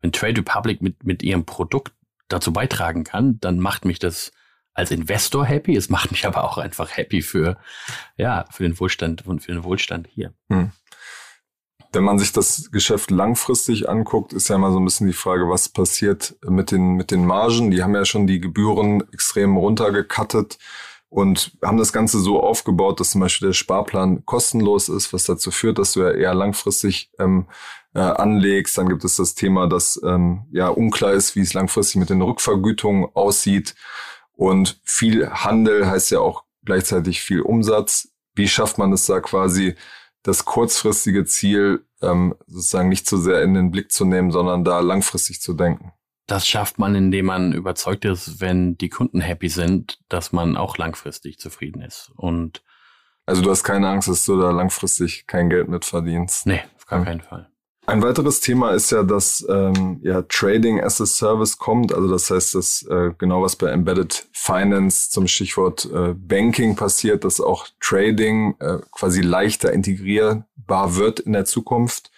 Wenn 0.00 0.12
Trade 0.12 0.38
Republic 0.40 0.82
mit, 0.82 1.04
mit 1.04 1.22
ihrem 1.22 1.46
Produkt 1.46 1.92
dazu 2.28 2.52
beitragen 2.52 3.04
kann, 3.04 3.38
dann 3.40 3.58
macht 3.58 3.84
mich 3.84 3.98
das 3.98 4.32
als 4.74 4.90
Investor 4.90 5.44
happy. 5.44 5.76
Es 5.76 5.90
macht 5.90 6.12
mich 6.12 6.26
aber 6.26 6.44
auch 6.44 6.56
einfach 6.58 6.96
happy 6.96 7.20
für, 7.20 7.58
ja, 8.16 8.44
für 8.50 8.62
den 8.62 8.78
Wohlstand 8.78 9.26
und 9.26 9.40
für 9.40 9.52
den 9.52 9.64
Wohlstand 9.64 10.06
hier. 10.06 10.32
Hm. 10.50 10.70
Wenn 11.92 12.04
man 12.04 12.18
sich 12.18 12.32
das 12.32 12.70
Geschäft 12.70 13.10
langfristig 13.10 13.88
anguckt, 13.88 14.32
ist 14.32 14.48
ja 14.48 14.56
immer 14.56 14.70
so 14.70 14.78
ein 14.78 14.84
bisschen 14.84 15.06
die 15.06 15.14
Frage, 15.14 15.48
was 15.48 15.70
passiert 15.70 16.36
mit 16.46 16.70
den, 16.70 16.94
mit 16.94 17.10
den 17.10 17.24
Margen. 17.24 17.70
Die 17.70 17.82
haben 17.82 17.94
ja 17.94 18.04
schon 18.04 18.26
die 18.26 18.40
Gebühren 18.40 19.02
extrem 19.12 19.56
runtergekattet 19.56 20.58
und 21.08 21.52
haben 21.64 21.78
das 21.78 21.92
Ganze 21.92 22.18
so 22.18 22.42
aufgebaut, 22.42 23.00
dass 23.00 23.10
zum 23.10 23.22
Beispiel 23.22 23.48
der 23.48 23.54
Sparplan 23.54 24.26
kostenlos 24.26 24.90
ist, 24.90 25.12
was 25.12 25.24
dazu 25.24 25.50
führt, 25.50 25.78
dass 25.78 25.92
du 25.92 26.00
ja 26.00 26.10
eher 26.10 26.34
langfristig 26.34 27.10
ähm, 27.18 27.46
äh, 27.98 28.02
anlegst. 28.02 28.78
Dann 28.78 28.88
gibt 28.88 29.04
es 29.04 29.16
das 29.16 29.34
Thema, 29.34 29.66
dass 29.66 30.00
ähm, 30.04 30.46
ja 30.52 30.68
unklar 30.68 31.12
ist, 31.12 31.34
wie 31.34 31.40
es 31.40 31.52
langfristig 31.52 31.96
mit 31.96 32.10
den 32.10 32.22
Rückvergütungen 32.22 33.08
aussieht. 33.14 33.74
Und 34.32 34.80
viel 34.84 35.28
Handel 35.28 35.88
heißt 35.88 36.12
ja 36.12 36.20
auch 36.20 36.44
gleichzeitig 36.64 37.20
viel 37.20 37.40
Umsatz. 37.40 38.08
Wie 38.36 38.46
schafft 38.46 38.78
man 38.78 38.92
es 38.92 39.06
da 39.06 39.18
quasi, 39.20 39.74
das 40.22 40.44
kurzfristige 40.44 41.24
Ziel 41.24 41.86
ähm, 42.00 42.34
sozusagen 42.46 42.88
nicht 42.88 43.08
zu 43.08 43.16
sehr 43.16 43.42
in 43.42 43.54
den 43.54 43.72
Blick 43.72 43.90
zu 43.90 44.04
nehmen, 44.04 44.30
sondern 44.30 44.62
da 44.62 44.78
langfristig 44.78 45.40
zu 45.40 45.54
denken? 45.54 45.92
Das 46.26 46.46
schafft 46.46 46.78
man, 46.78 46.94
indem 46.94 47.26
man 47.26 47.52
überzeugt 47.52 48.04
ist, 48.04 48.40
wenn 48.40 48.76
die 48.76 48.90
Kunden 48.90 49.20
happy 49.20 49.48
sind, 49.48 49.98
dass 50.08 50.30
man 50.30 50.56
auch 50.56 50.76
langfristig 50.76 51.38
zufrieden 51.38 51.82
ist. 51.82 52.12
Und 52.14 52.62
also 53.26 53.42
du 53.42 53.50
hast 53.50 53.64
keine 53.64 53.88
Angst, 53.88 54.08
dass 54.08 54.24
du 54.24 54.38
da 54.40 54.50
langfristig 54.50 55.26
kein 55.26 55.50
Geld 55.50 55.68
mit 55.68 55.84
verdienst. 55.84 56.46
Nee, 56.46 56.60
auf 56.76 56.86
gar 56.86 57.04
keinen 57.04 57.22
Fall. 57.22 57.50
Ein 57.88 58.02
weiteres 58.02 58.42
Thema 58.42 58.72
ist 58.72 58.90
ja, 58.92 59.02
dass 59.02 59.46
ähm, 59.48 59.98
ja 60.02 60.20
Trading 60.20 60.78
as 60.78 61.00
a 61.00 61.06
Service 61.06 61.56
kommt. 61.56 61.94
Also 61.94 62.06
das 62.06 62.30
heißt, 62.30 62.54
dass 62.54 62.82
äh, 62.82 63.14
genau 63.16 63.40
was 63.40 63.56
bei 63.56 63.70
Embedded 63.70 64.28
Finance 64.30 65.08
zum 65.08 65.26
Stichwort 65.26 65.86
äh, 65.86 66.12
Banking 66.12 66.76
passiert, 66.76 67.24
dass 67.24 67.40
auch 67.40 67.66
Trading 67.80 68.56
äh, 68.60 68.80
quasi 68.90 69.22
leichter 69.22 69.72
integrierbar 69.72 70.96
wird 70.96 71.20
in 71.20 71.32
der 71.32 71.46
Zukunft. 71.46 72.10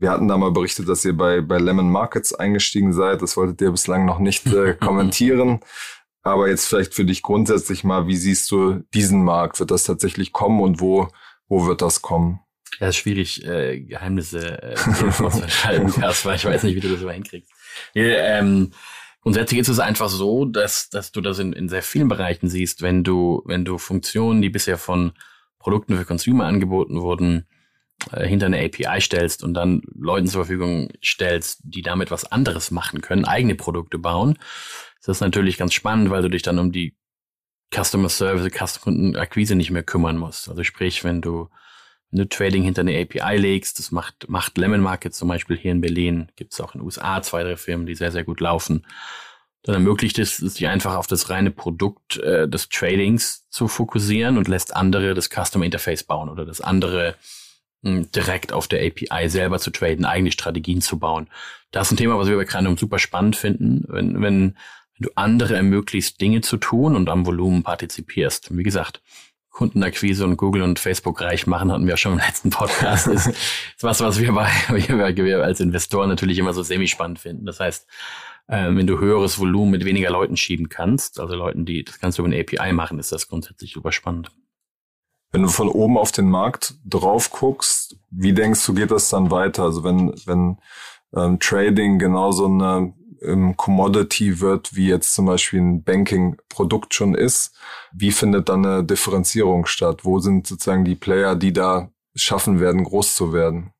Wir 0.00 0.10
hatten 0.10 0.26
da 0.26 0.36
mal 0.36 0.50
berichtet, 0.50 0.88
dass 0.88 1.04
ihr 1.04 1.16
bei, 1.16 1.40
bei 1.40 1.58
Lemon 1.58 1.88
Markets 1.88 2.34
eingestiegen 2.34 2.92
seid. 2.92 3.22
Das 3.22 3.36
wolltet 3.36 3.60
ihr 3.60 3.70
bislang 3.70 4.04
noch 4.04 4.18
nicht 4.18 4.48
äh, 4.48 4.74
kommentieren. 4.84 5.60
Aber 6.24 6.48
jetzt 6.48 6.66
vielleicht 6.66 6.94
für 6.94 7.04
dich 7.04 7.22
grundsätzlich 7.22 7.84
mal, 7.84 8.08
wie 8.08 8.16
siehst 8.16 8.50
du 8.50 8.82
diesen 8.92 9.22
Markt? 9.22 9.60
Wird 9.60 9.70
das 9.70 9.84
tatsächlich 9.84 10.32
kommen 10.32 10.60
und 10.60 10.80
wo, 10.80 11.06
wo 11.46 11.64
wird 11.68 11.80
das 11.80 12.02
kommen? 12.02 12.40
Ja, 12.80 12.88
ist 12.88 12.96
schwierig, 12.96 13.44
äh, 13.44 13.80
Geheimnisse 13.80 14.62
äh, 14.62 14.76
vorzuhalten, 14.76 15.92
Kaspar. 16.00 16.34
Ich 16.34 16.44
weiß 16.44 16.62
nicht, 16.62 16.74
wie 16.74 16.80
du 16.80 16.88
das 16.88 17.02
immer 17.02 17.12
hinkriegst. 17.12 17.50
Ja, 17.94 18.04
ähm, 18.04 18.72
grundsätzlich 19.20 19.60
ist 19.60 19.68
es 19.68 19.78
einfach 19.78 20.08
so, 20.08 20.44
dass, 20.44 20.88
dass 20.90 21.12
du 21.12 21.20
das 21.20 21.38
in, 21.38 21.52
in 21.52 21.68
sehr 21.68 21.82
vielen 21.82 22.08
Bereichen 22.08 22.48
siehst, 22.48 22.82
wenn 22.82 23.04
du, 23.04 23.42
wenn 23.44 23.64
du 23.64 23.78
Funktionen, 23.78 24.42
die 24.42 24.50
bisher 24.50 24.78
von 24.78 25.12
Produkten 25.58 25.96
für 25.96 26.04
Consumer 26.04 26.46
angeboten 26.46 27.00
wurden, 27.00 27.46
äh, 28.10 28.26
hinter 28.26 28.46
eine 28.46 28.64
API 28.64 29.00
stellst 29.00 29.44
und 29.44 29.54
dann 29.54 29.82
Leuten 29.94 30.26
zur 30.26 30.44
Verfügung 30.44 30.90
stellst, 31.04 31.60
die 31.64 31.82
damit 31.82 32.10
was 32.10 32.30
anderes 32.30 32.70
machen 32.70 33.00
können, 33.00 33.24
eigene 33.24 33.54
Produkte 33.54 33.98
bauen, 33.98 34.38
ist 34.98 35.08
das 35.08 35.20
natürlich 35.20 35.56
ganz 35.56 35.74
spannend, 35.74 36.10
weil 36.10 36.22
du 36.22 36.30
dich 36.30 36.42
dann 36.42 36.58
um 36.58 36.72
die 36.72 36.96
Customer 37.74 38.08
Service, 38.08 38.80
Kundenakquise 38.80 39.54
nicht 39.54 39.70
mehr 39.70 39.82
kümmern 39.82 40.18
musst. 40.18 40.48
Also 40.48 40.62
sprich, 40.62 41.04
wenn 41.04 41.20
du, 41.20 41.48
du 42.12 42.28
Trading 42.28 42.62
hinter 42.62 42.82
eine 42.82 43.00
API 43.00 43.36
legst, 43.36 43.78
das 43.78 43.90
macht, 43.90 44.28
macht 44.28 44.58
Lemon 44.58 44.80
Market 44.80 45.14
zum 45.14 45.28
Beispiel 45.28 45.56
hier 45.56 45.72
in 45.72 45.80
Berlin, 45.80 46.28
gibt 46.36 46.52
es 46.52 46.60
auch 46.60 46.74
in 46.74 46.80
den 46.80 46.84
USA 46.84 47.22
zwei, 47.22 47.42
drei 47.42 47.56
Firmen, 47.56 47.86
die 47.86 47.94
sehr, 47.94 48.12
sehr 48.12 48.24
gut 48.24 48.40
laufen. 48.40 48.86
Dann 49.62 49.74
ermöglicht 49.74 50.18
es, 50.18 50.36
sich 50.36 50.66
einfach 50.66 50.96
auf 50.96 51.06
das 51.06 51.30
reine 51.30 51.50
Produkt 51.50 52.18
äh, 52.18 52.48
des 52.48 52.68
Tradings 52.68 53.48
zu 53.48 53.68
fokussieren 53.68 54.36
und 54.36 54.48
lässt 54.48 54.74
andere 54.74 55.14
das 55.14 55.30
Customer 55.30 55.64
Interface 55.64 56.02
bauen 56.04 56.28
oder 56.28 56.44
das 56.44 56.60
andere 56.60 57.16
direkt 57.84 58.52
auf 58.52 58.68
der 58.68 58.86
API 58.86 59.28
selber 59.28 59.58
zu 59.58 59.70
traden, 59.70 60.04
eigene 60.04 60.30
Strategien 60.30 60.80
zu 60.80 60.98
bauen. 60.98 61.28
Das 61.72 61.88
ist 61.88 61.92
ein 61.92 61.96
Thema, 61.96 62.16
was 62.16 62.28
wir 62.28 62.36
bei 62.36 62.44
Cranium 62.44 62.76
super 62.76 62.98
spannend 62.98 63.34
finden, 63.34 63.84
wenn, 63.88 64.22
wenn, 64.22 64.56
wenn 64.96 65.02
du 65.02 65.10
andere 65.16 65.56
ermöglicht, 65.56 66.20
Dinge 66.20 66.42
zu 66.42 66.58
tun 66.58 66.94
und 66.94 67.08
am 67.08 67.26
Volumen 67.26 67.62
partizipierst. 67.62 68.56
Wie 68.56 68.62
gesagt, 68.62 69.02
Kundenakquise 69.52 70.24
und 70.24 70.38
Google 70.38 70.62
und 70.62 70.78
Facebook 70.78 71.20
reich 71.20 71.46
machen, 71.46 71.70
hatten 71.70 71.84
wir 71.84 71.90
ja 71.90 71.96
schon 71.96 72.12
im 72.12 72.18
letzten 72.18 72.50
Podcast. 72.50 73.06
ist, 73.06 73.28
ist 73.28 73.82
was, 73.82 74.00
was 74.00 74.18
wir 74.18 74.32
bei, 74.32 74.50
wir 74.68 75.44
als 75.44 75.60
Investoren 75.60 76.08
natürlich 76.08 76.38
immer 76.38 76.54
so 76.54 76.62
semi-spannend 76.62 77.18
finden. 77.18 77.46
Das 77.46 77.60
heißt, 77.60 77.86
äh, 78.48 78.74
wenn 78.74 78.86
du 78.86 78.98
höheres 78.98 79.38
Volumen 79.38 79.70
mit 79.70 79.84
weniger 79.84 80.10
Leuten 80.10 80.36
schieben 80.36 80.68
kannst, 80.68 81.20
also 81.20 81.34
Leuten, 81.34 81.66
die 81.66 81.84
das 81.84 82.00
Ganze 82.00 82.22
über 82.22 82.30
eine 82.30 82.40
API 82.40 82.72
machen, 82.72 82.98
ist 82.98 83.12
das 83.12 83.28
grundsätzlich 83.28 83.72
super 83.72 83.92
spannend. 83.92 84.30
Wenn 85.30 85.42
du 85.42 85.48
von 85.48 85.68
oben 85.68 85.96
auf 85.96 86.12
den 86.12 86.28
Markt 86.28 86.74
drauf 86.84 87.30
guckst, 87.30 87.96
wie 88.10 88.32
denkst 88.32 88.64
du, 88.66 88.74
geht 88.74 88.90
das 88.90 89.08
dann 89.10 89.30
weiter? 89.30 89.64
Also 89.64 89.84
wenn, 89.84 90.12
wenn 90.26 90.58
ähm, 91.14 91.38
Trading 91.38 91.98
genauso 91.98 92.46
eine 92.46 92.94
ähm, 93.24 93.56
Commodity 93.56 94.40
wird, 94.40 94.74
wie 94.74 94.88
jetzt 94.88 95.14
zum 95.14 95.26
Beispiel 95.26 95.60
ein 95.60 95.82
Banking-Produkt 95.82 96.94
schon 96.94 97.14
ist, 97.14 97.54
wie 97.92 98.12
findet 98.12 98.48
dann 98.48 98.64
eine 98.64 98.84
Differenzierung 98.84 99.66
statt? 99.66 100.04
Wo 100.04 100.18
sind 100.18 100.46
sozusagen 100.46 100.84
die 100.84 100.96
Player, 100.96 101.36
die 101.36 101.52
da 101.52 101.90
schaffen 102.14 102.60
werden, 102.60 102.84
groß 102.84 103.14
zu 103.14 103.32
werden? 103.32 103.72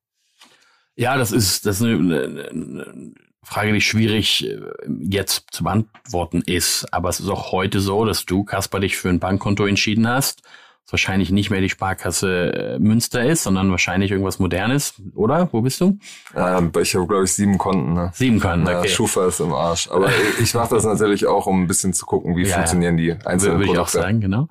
Ja, 0.94 1.16
das 1.16 1.33
ist, 1.33 1.66
das 1.66 1.81
ist 1.81 1.87
eine, 1.87 2.48
eine, 2.50 3.14
Frage, 3.44 3.72
die 3.72 3.81
schwierig 3.81 4.46
äh, 4.46 4.61
jetzt 5.00 5.46
zu 5.50 5.64
beantworten 5.64 6.42
ist. 6.46 6.87
Aber 6.92 7.09
es 7.09 7.18
ist 7.18 7.28
auch 7.28 7.50
heute 7.50 7.81
so, 7.81 8.05
dass 8.05 8.24
du, 8.24 8.44
Kasper, 8.44 8.81
dich 8.81 8.96
für 8.96 9.09
ein 9.09 9.18
Bankkonto 9.18 9.66
entschieden 9.66 10.07
hast. 10.07 10.42
Es 10.85 10.92
wahrscheinlich 10.92 11.31
nicht 11.31 11.51
mehr 11.51 11.61
die 11.61 11.68
Sparkasse 11.68 12.53
äh, 12.53 12.79
Münster 12.79 13.25
ist, 13.25 13.45
sondern 13.45 13.71
wahrscheinlich 13.71 14.11
irgendwas 14.11 14.38
Modernes, 14.38 14.95
oder? 15.14 15.49
Wo 15.53 15.62
bist 15.62 15.81
du? 15.81 15.99
Ja, 16.35 16.59
ich 16.81 16.95
habe, 16.95 17.07
glaube 17.07 17.25
ich, 17.25 17.33
sieben 17.33 17.57
Konten. 17.59 17.95
Ne? 17.95 18.11
Sieben 18.14 18.40
Konten, 18.40 18.66
okay. 18.66 18.88
Ja, 18.88 18.88
Schufa 18.88 19.27
ist 19.27 19.40
im 19.40 19.53
Arsch. 19.53 19.88
Aber 19.90 20.11
ich 20.40 20.55
mache 20.55 20.75
das 20.75 20.85
natürlich 20.85 21.27
auch, 21.27 21.47
um 21.47 21.62
ein 21.62 21.66
bisschen 21.66 21.92
zu 21.92 22.05
gucken, 22.05 22.37
wie 22.37 22.45
ja, 22.45 22.57
funktionieren 22.57 22.97
die 22.97 23.12
einzelnen 23.12 23.59
Würde 23.59 23.73
ich 23.73 23.79
auch 23.79 23.88
sagen, 23.88 24.21
genau. 24.21 24.49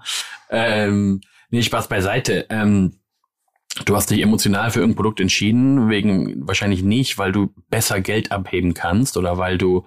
Ähm, 0.50 1.22
nee, 1.50 1.62
Spaß 1.62 1.88
beiseite. 1.88 2.46
Ähm, 2.50 2.94
Du 3.86 3.96
hast 3.96 4.10
dich 4.10 4.22
emotional 4.22 4.70
für 4.70 4.80
irgendein 4.80 4.98
Produkt 4.98 5.22
entschieden, 5.22 5.90
wegen 5.90 6.46
wahrscheinlich 6.46 6.84
nicht, 6.84 7.18
weil 7.18 7.32
du 7.32 7.54
besser 7.70 8.02
Geld 8.02 8.32
abheben 8.32 8.74
kannst 8.74 9.16
oder 9.16 9.38
weil 9.38 9.58
du 9.58 9.86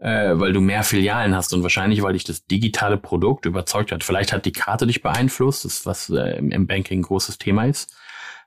äh, 0.00 0.32
weil 0.38 0.52
du 0.52 0.60
mehr 0.60 0.82
Filialen 0.82 1.34
hast 1.34 1.52
und 1.52 1.62
wahrscheinlich, 1.62 2.02
weil 2.02 2.14
dich 2.14 2.24
das 2.24 2.46
digitale 2.46 2.96
Produkt 2.96 3.46
überzeugt 3.46 3.92
hat. 3.92 4.02
Vielleicht 4.02 4.32
hat 4.32 4.46
die 4.46 4.52
Karte 4.52 4.86
dich 4.86 5.02
beeinflusst, 5.02 5.64
das 5.64 5.74
ist 5.74 5.86
was 5.86 6.10
äh, 6.10 6.38
im 6.38 6.66
Banking 6.66 7.00
ein 7.00 7.02
großes 7.02 7.38
Thema 7.38 7.66
ist. 7.66 7.94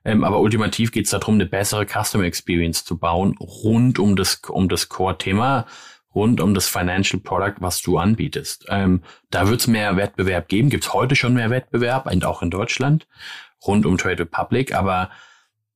Ähm, 0.04 0.24
aber 0.24 0.40
ultimativ 0.40 0.92
geht 0.92 1.06
es 1.06 1.12
darum, 1.12 1.36
eine 1.36 1.46
bessere 1.46 1.86
Customer 1.86 2.26
Experience 2.26 2.84
zu 2.84 2.98
bauen 2.98 3.38
rund 3.40 4.00
um 4.00 4.16
das 4.16 4.42
um 4.50 4.68
das 4.68 4.90
Core-Thema, 4.90 5.66
rund 6.14 6.42
um 6.42 6.54
das 6.54 6.68
Financial 6.68 7.22
Product, 7.22 7.56
was 7.60 7.82
du 7.82 7.98
anbietest. 7.98 8.66
Ähm, 8.70 9.02
da 9.30 9.48
wird 9.48 9.62
es 9.62 9.68
mehr 9.68 9.96
Wettbewerb 9.96 10.48
geben, 10.50 10.70
gibt 10.70 10.84
es 10.84 10.94
heute 10.94 11.16
schon 11.16 11.36
mehr 11.36 11.52
Wettbewerb, 11.52 12.12
und 12.12 12.26
auch 12.26 12.42
in 12.42 12.50
Deutschland 12.50 13.08
rund 13.66 13.86
um 13.86 13.98
Trade 13.98 14.24
Republic, 14.24 14.76
aber 14.76 15.10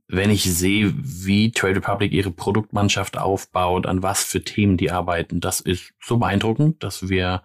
wenn 0.08 0.30
ich 0.30 0.43
sehe, 0.43 0.93
wie 0.96 1.52
Trade 1.52 1.78
Republic 1.78 2.13
ihre 2.13 2.32
Produktmannschaft 2.32 3.17
aufbaut, 3.17 3.86
an 3.86 4.04
was 4.04 4.24
für 4.24 4.43
Themen 4.43 4.78
die 4.78 4.91
arbeiten, 4.91 5.41
das 5.41 5.60
ist 5.60 5.93
so 6.02 6.17
beeindruckend, 6.17 6.82
dass 6.84 7.10
wir 7.10 7.43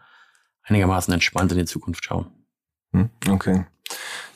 einigermaßen 0.63 1.13
entspannt 1.13 1.53
in 1.53 1.59
die 1.59 1.65
Zukunft 1.65 2.05
schauen. 2.05 2.27
Hm, 2.93 3.11
okay. 3.29 3.65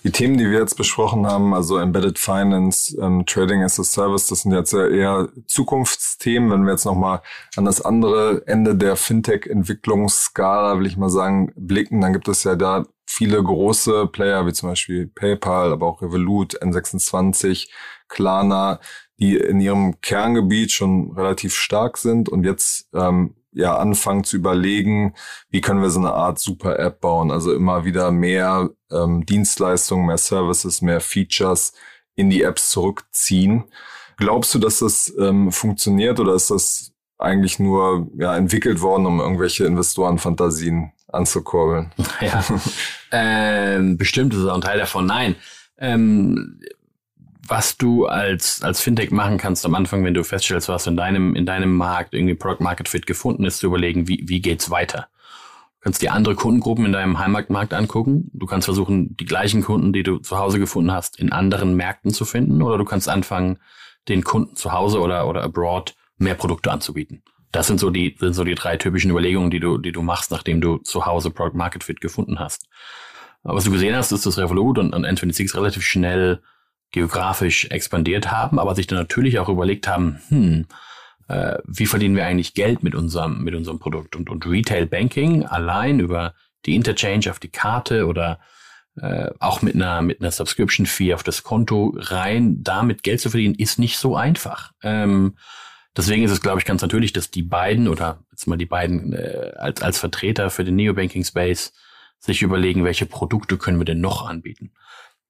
Die 0.05 0.12
Themen, 0.12 0.38
die 0.38 0.49
wir 0.49 0.61
jetzt 0.61 0.77
besprochen 0.77 1.27
haben, 1.27 1.53
also 1.53 1.79
Embedded 1.79 2.19
Finance, 2.19 2.97
ähm, 3.01 3.27
Trading 3.27 3.64
as 3.64 3.81
a 3.81 3.83
Service, 3.83 4.29
das 4.29 4.42
sind 4.42 4.53
jetzt 4.53 4.73
ja 4.73 4.87
eher 4.87 5.29
Zukunftsthemen. 5.49 6.51
Wenn 6.51 6.64
wir 6.64 6.73
jetzt 6.73 6.85
nochmal 6.85 7.23
an 7.57 7.64
das 7.64 7.81
andere 7.81 8.42
Ende 8.47 8.77
der 8.77 8.97
Fintech-Entwicklungsskala, 8.97 10.79
will 10.79 10.87
ich 10.87 10.97
mal 10.97 11.11
sagen, 11.11 11.53
blicken, 11.57 12.01
dann 12.01 12.12
gibt 12.12 12.29
es 12.29 12.45
ja 12.45 12.55
da 12.55 12.85
viele 13.05 13.42
große 13.42 14.07
Player, 14.07 14.47
wie 14.47 14.53
zum 14.53 14.69
Beispiel 14.69 15.09
PayPal, 15.09 15.73
aber 15.73 15.87
auch 15.87 16.03
Revolut, 16.03 16.61
N26, 16.62 17.69
Klarna, 18.09 18.79
die 19.19 19.37
in 19.37 19.61
ihrem 19.61 20.01
Kerngebiet 20.03 20.73
schon 20.73 21.12
relativ 21.12 21.55
stark 21.55 21.99
sind 21.99 22.29
und 22.29 22.45
jetzt 22.45 22.88
ähm, 22.95 23.35
ja 23.57 23.77
anfangen 23.77 24.23
zu 24.23 24.37
überlegen, 24.37 25.14
wie 25.49 25.61
können 25.61 25.83
wir 25.83 25.90
so 25.90 25.99
eine 25.99 26.12
Art 26.12 26.38
Super-App 26.38 27.01
bauen. 27.01 27.31
Also 27.31 27.53
immer 27.55 27.85
wieder 27.85 28.12
mehr 28.12 28.71
ähm, 28.92 29.25
Dienstleistungen, 29.25 30.07
mehr 30.07 30.19
Services, 30.19 30.83
mehr 30.83 31.01
Features 31.01 31.73
in 32.14 32.31
die 32.31 32.42
Apps 32.42 32.71
zurückziehen. 32.71 33.64
Glaubst 34.19 34.55
du, 34.55 34.59
dass 34.59 34.81
das 34.81 35.12
ähm, 35.19 35.53
funktioniert 35.53 36.21
oder 36.21 36.35
ist 36.35 36.51
das 36.51 36.92
eigentlich 37.19 37.59
nur 37.59 38.11
ja, 38.19 38.37
entwickelt 38.37 38.83
worden, 38.83 39.07
um 39.07 39.21
irgendwelche 39.21 39.64
Investorenfantasien 39.64 40.92
anzukurbeln? 41.09 41.92
Ja, 42.21 42.45
ähm, 43.11 43.97
bestimmt 43.97 44.35
ist 44.35 44.40
es 44.40 44.47
auch 44.47 44.55
ein 44.55 44.61
Teil 44.61 44.79
davon. 44.79 45.07
Nein, 45.07 45.37
ähm, 45.79 46.61
was 47.48 47.76
du 47.76 48.06
als, 48.06 48.62
als 48.62 48.80
Fintech 48.80 49.11
machen 49.11 49.38
kannst 49.38 49.64
am 49.64 49.74
Anfang, 49.74 50.04
wenn 50.04 50.14
du 50.14 50.24
feststellst, 50.24 50.68
was 50.68 50.87
in 50.87 50.96
deinem, 50.96 51.35
in 51.35 51.46
deinem 51.46 51.74
Markt 51.74 52.14
irgendwie 52.14 52.35
Product 52.35 52.62
Market 52.62 52.88
Fit 52.88 53.06
gefunden 53.06 53.44
ist, 53.44 53.59
zu 53.59 53.66
überlegen, 53.66 54.09
wie, 54.09 54.24
wie 54.26 54.40
geht's 54.40 54.70
weiter. 54.70 55.09
Du 55.78 55.85
kannst 55.85 56.02
dir 56.02 56.12
andere 56.12 56.35
Kundengruppen 56.35 56.87
in 56.87 56.92
deinem 56.92 57.18
Heimatmarkt 57.18 57.72
angucken. 57.72 58.30
Du 58.32 58.46
kannst 58.46 58.64
versuchen, 58.64 59.16
die 59.16 59.24
gleichen 59.24 59.62
Kunden, 59.62 59.92
die 59.92 60.02
du 60.02 60.18
zu 60.18 60.38
Hause 60.38 60.59
gefunden 60.59 60.90
hast, 60.90 61.18
in 61.18 61.30
anderen 61.30 61.76
Märkten 61.76 62.12
zu 62.12 62.24
finden. 62.24 62.61
Oder 62.62 62.78
du 62.78 62.85
kannst 62.85 63.09
anfangen, 63.09 63.59
den 64.09 64.24
Kunden 64.24 64.56
zu 64.56 64.72
Hause 64.72 65.00
oder, 65.00 65.28
oder 65.28 65.44
abroad 65.44 65.94
mehr 66.18 66.35
Produkte 66.35 66.72
anzubieten. 66.72 67.22
Das 67.52 67.68
sind 67.68 67.78
so 67.78 67.90
die, 67.90 68.16
sind 68.18 68.35
so 68.35 68.44
die 68.44 68.54
drei 68.54 68.76
typischen 68.76 69.11
Überlegungen, 69.11 69.50
die 69.50 69.61
du, 69.61 69.78
die 69.78 69.92
du 69.92 70.02
machst, 70.02 70.30
nachdem 70.30 70.61
du 70.61 70.78
zu 70.78 71.06
Hause 71.06 71.30
Product 71.30 71.56
Market 71.56 71.85
Fit 71.85 72.00
gefunden 72.00 72.38
hast. 72.38 72.66
Aber 73.44 73.56
was 73.56 73.64
du 73.64 73.70
gesehen 73.70 73.94
hast, 73.94 74.11
ist, 74.11 74.26
dass 74.26 74.38
Revolut 74.38 74.78
und, 74.78 74.92
und 74.92 75.06
N26 75.06 75.54
relativ 75.54 75.85
schnell 75.85 76.42
geografisch 76.92 77.66
expandiert 77.66 78.31
haben, 78.31 78.59
aber 78.59 78.75
sich 78.75 78.87
dann 78.87 78.99
natürlich 78.99 79.38
auch 79.38 79.49
überlegt 79.49 79.88
haben, 79.88 80.20
hm, 80.29 80.66
äh, 81.29 81.59
wie 81.66 81.87
verdienen 81.87 82.16
wir 82.16 82.27
eigentlich 82.27 82.55
Geld 82.55 82.83
mit 82.83 82.94
unserem, 82.94 83.42
mit 83.42 83.55
unserem 83.55 83.79
Produkt? 83.79 84.16
Und, 84.16 84.31
und 84.31 84.46
Retail 84.46 84.87
Banking 84.87 85.44
allein 85.44 86.01
über 86.01 86.35
die 86.64 86.75
Interchange 86.75 87.31
auf 87.31 87.38
die 87.38 87.51
Karte 87.51 88.07
oder 88.07 88.38
äh, 88.96 89.31
auch 89.40 89.62
mit 89.62 89.75
einer, 89.75 90.03
mit 90.03 90.20
einer 90.20 90.31
Subscription 90.31 90.87
Fee 90.87 91.14
auf 91.14 91.22
das 91.22 91.42
Konto 91.42 91.94
rein, 91.96 92.62
damit 92.62 93.03
Geld 93.03 93.20
zu 93.20 93.31
verdienen, 93.31 93.55
ist 93.55 93.79
nicht 93.79 93.99
so 93.99 94.16
einfach. 94.16 94.72
Ähm, 94.83 95.37
deswegen 95.96 96.22
ist 96.22 96.31
es, 96.31 96.40
glaube 96.40 96.61
ich, 96.61 96.64
ganz 96.64 96.83
natürlich, 96.83 97.12
dass 97.12 97.31
die 97.31 97.42
beiden 97.42 97.88
oder 97.88 98.25
jetzt 98.31 98.46
mal 98.46 98.57
die 98.57 98.66
beiden 98.66 99.12
äh, 99.12 99.53
als, 99.57 99.83
als 99.83 99.99
Vertreter 99.99 100.51
für 100.51 100.64
den 100.64 100.77
Neobanking 100.77 101.25
Space 101.25 101.72
sich 102.18 102.42
überlegen, 102.42 102.85
welche 102.85 103.07
Produkte 103.07 103.59
können 103.59 103.79
wir 103.79 103.85
denn 103.85 104.01
noch 104.01 104.27
anbieten. 104.27 104.72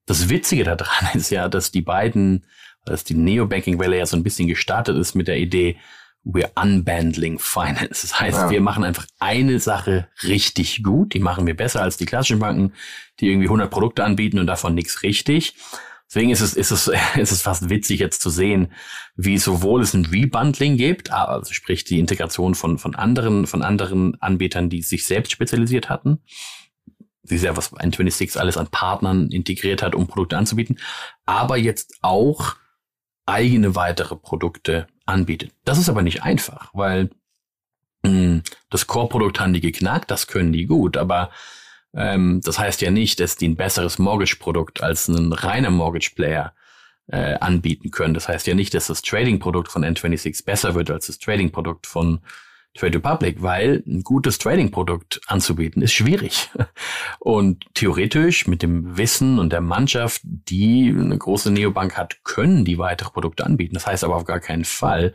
Das 0.06 0.28
Witzige 0.28 0.64
daran 0.64 1.08
ist 1.14 1.30
ja, 1.30 1.48
dass 1.48 1.70
die 1.70 1.82
beiden, 1.82 2.46
dass 2.84 3.04
die 3.04 3.14
Neobanking-Welle 3.14 3.98
ja 3.98 4.06
so 4.06 4.16
ein 4.16 4.22
bisschen 4.22 4.48
gestartet 4.48 4.96
ist 4.96 5.14
mit 5.14 5.28
der 5.28 5.38
Idee, 5.38 5.76
we're 6.24 6.50
unbandling 6.60 7.38
finance. 7.38 8.02
Das 8.02 8.18
heißt, 8.18 8.38
ja. 8.38 8.50
wir 8.50 8.60
machen 8.60 8.82
einfach 8.82 9.06
eine 9.20 9.60
Sache 9.60 10.08
richtig 10.24 10.82
gut. 10.82 11.14
Die 11.14 11.20
machen 11.20 11.46
wir 11.46 11.56
besser 11.56 11.82
als 11.82 11.96
die 11.96 12.06
klassischen 12.06 12.40
Banken, 12.40 12.72
die 13.20 13.28
irgendwie 13.28 13.46
100 13.46 13.70
Produkte 13.70 14.04
anbieten 14.04 14.38
und 14.38 14.46
davon 14.46 14.74
nichts 14.74 15.02
richtig. 15.02 15.54
Deswegen 16.08 16.30
ist 16.30 16.40
es, 16.40 16.54
ist 16.54 16.70
es, 16.70 16.90
ist 17.16 17.32
es 17.32 17.42
fast 17.42 17.68
witzig 17.68 18.00
jetzt 18.00 18.22
zu 18.22 18.30
sehen, 18.30 18.72
wie 19.16 19.38
sowohl 19.38 19.82
es 19.82 19.94
ein 19.94 20.04
Rebundling 20.04 20.76
gibt, 20.76 21.12
also 21.12 21.52
sprich 21.52 21.84
die 21.84 21.98
Integration 21.98 22.54
von, 22.54 22.78
von 22.78 22.94
anderen, 22.94 23.46
von 23.46 23.62
anderen 23.62 24.20
Anbietern, 24.20 24.68
die 24.68 24.82
sich 24.82 25.06
selbst 25.06 25.32
spezialisiert 25.32 25.88
hatten, 25.88 26.20
wie 27.30 27.38
sehr 27.38 27.56
was 27.56 27.72
N26 27.72 28.38
alles 28.38 28.56
an 28.56 28.68
Partnern 28.68 29.30
integriert 29.30 29.82
hat, 29.82 29.94
um 29.94 30.06
Produkte 30.06 30.36
anzubieten, 30.36 30.78
aber 31.24 31.56
jetzt 31.56 31.94
auch 32.02 32.56
eigene 33.26 33.74
weitere 33.74 34.16
Produkte 34.16 34.86
anbietet. 35.04 35.52
Das 35.64 35.78
ist 35.78 35.88
aber 35.88 36.02
nicht 36.02 36.22
einfach, 36.22 36.70
weil 36.72 37.10
mh, 38.02 38.10
hm, 38.10 38.42
das 38.70 38.86
Core-Produkt 38.86 39.40
haben 39.40 39.52
die 39.52 39.60
geknackt, 39.60 40.10
das 40.10 40.26
können 40.26 40.52
die 40.52 40.66
gut, 40.66 40.96
aber 40.96 41.30
ähm, 41.94 42.40
das 42.44 42.58
heißt 42.58 42.82
ja 42.82 42.90
nicht, 42.90 43.20
dass 43.20 43.36
die 43.36 43.48
ein 43.48 43.56
besseres 43.56 43.98
Mortgage-Produkt 43.98 44.82
als 44.82 45.08
ein 45.08 45.32
reiner 45.32 45.70
Mortgage-Player 45.70 46.54
äh, 47.08 47.34
anbieten 47.38 47.90
können. 47.90 48.14
Das 48.14 48.28
heißt 48.28 48.46
ja 48.46 48.54
nicht, 48.54 48.74
dass 48.74 48.88
das 48.88 49.02
Trading-Produkt 49.02 49.70
von 49.70 49.84
N26 49.84 50.44
besser 50.44 50.74
wird 50.74 50.90
als 50.90 51.06
das 51.06 51.18
Trading-Produkt 51.18 51.86
von 51.86 52.20
Trade 52.76 52.98
Republic, 52.98 53.42
weil 53.42 53.82
ein 53.86 54.02
gutes 54.02 54.38
Trading-Produkt 54.38 55.20
anzubieten 55.26 55.82
ist 55.82 55.92
schwierig. 55.92 56.50
Und 57.18 57.64
theoretisch 57.74 58.46
mit 58.46 58.62
dem 58.62 58.96
Wissen 58.96 59.38
und 59.38 59.52
der 59.52 59.60
Mannschaft, 59.60 60.20
die 60.24 60.94
eine 60.96 61.18
große 61.18 61.50
Neobank 61.50 61.96
hat, 61.96 62.22
können 62.24 62.64
die 62.64 62.78
weitere 62.78 63.10
Produkte 63.10 63.44
anbieten. 63.44 63.74
Das 63.74 63.86
heißt 63.86 64.04
aber 64.04 64.16
auf 64.16 64.24
gar 64.24 64.40
keinen 64.40 64.64
Fall, 64.64 65.14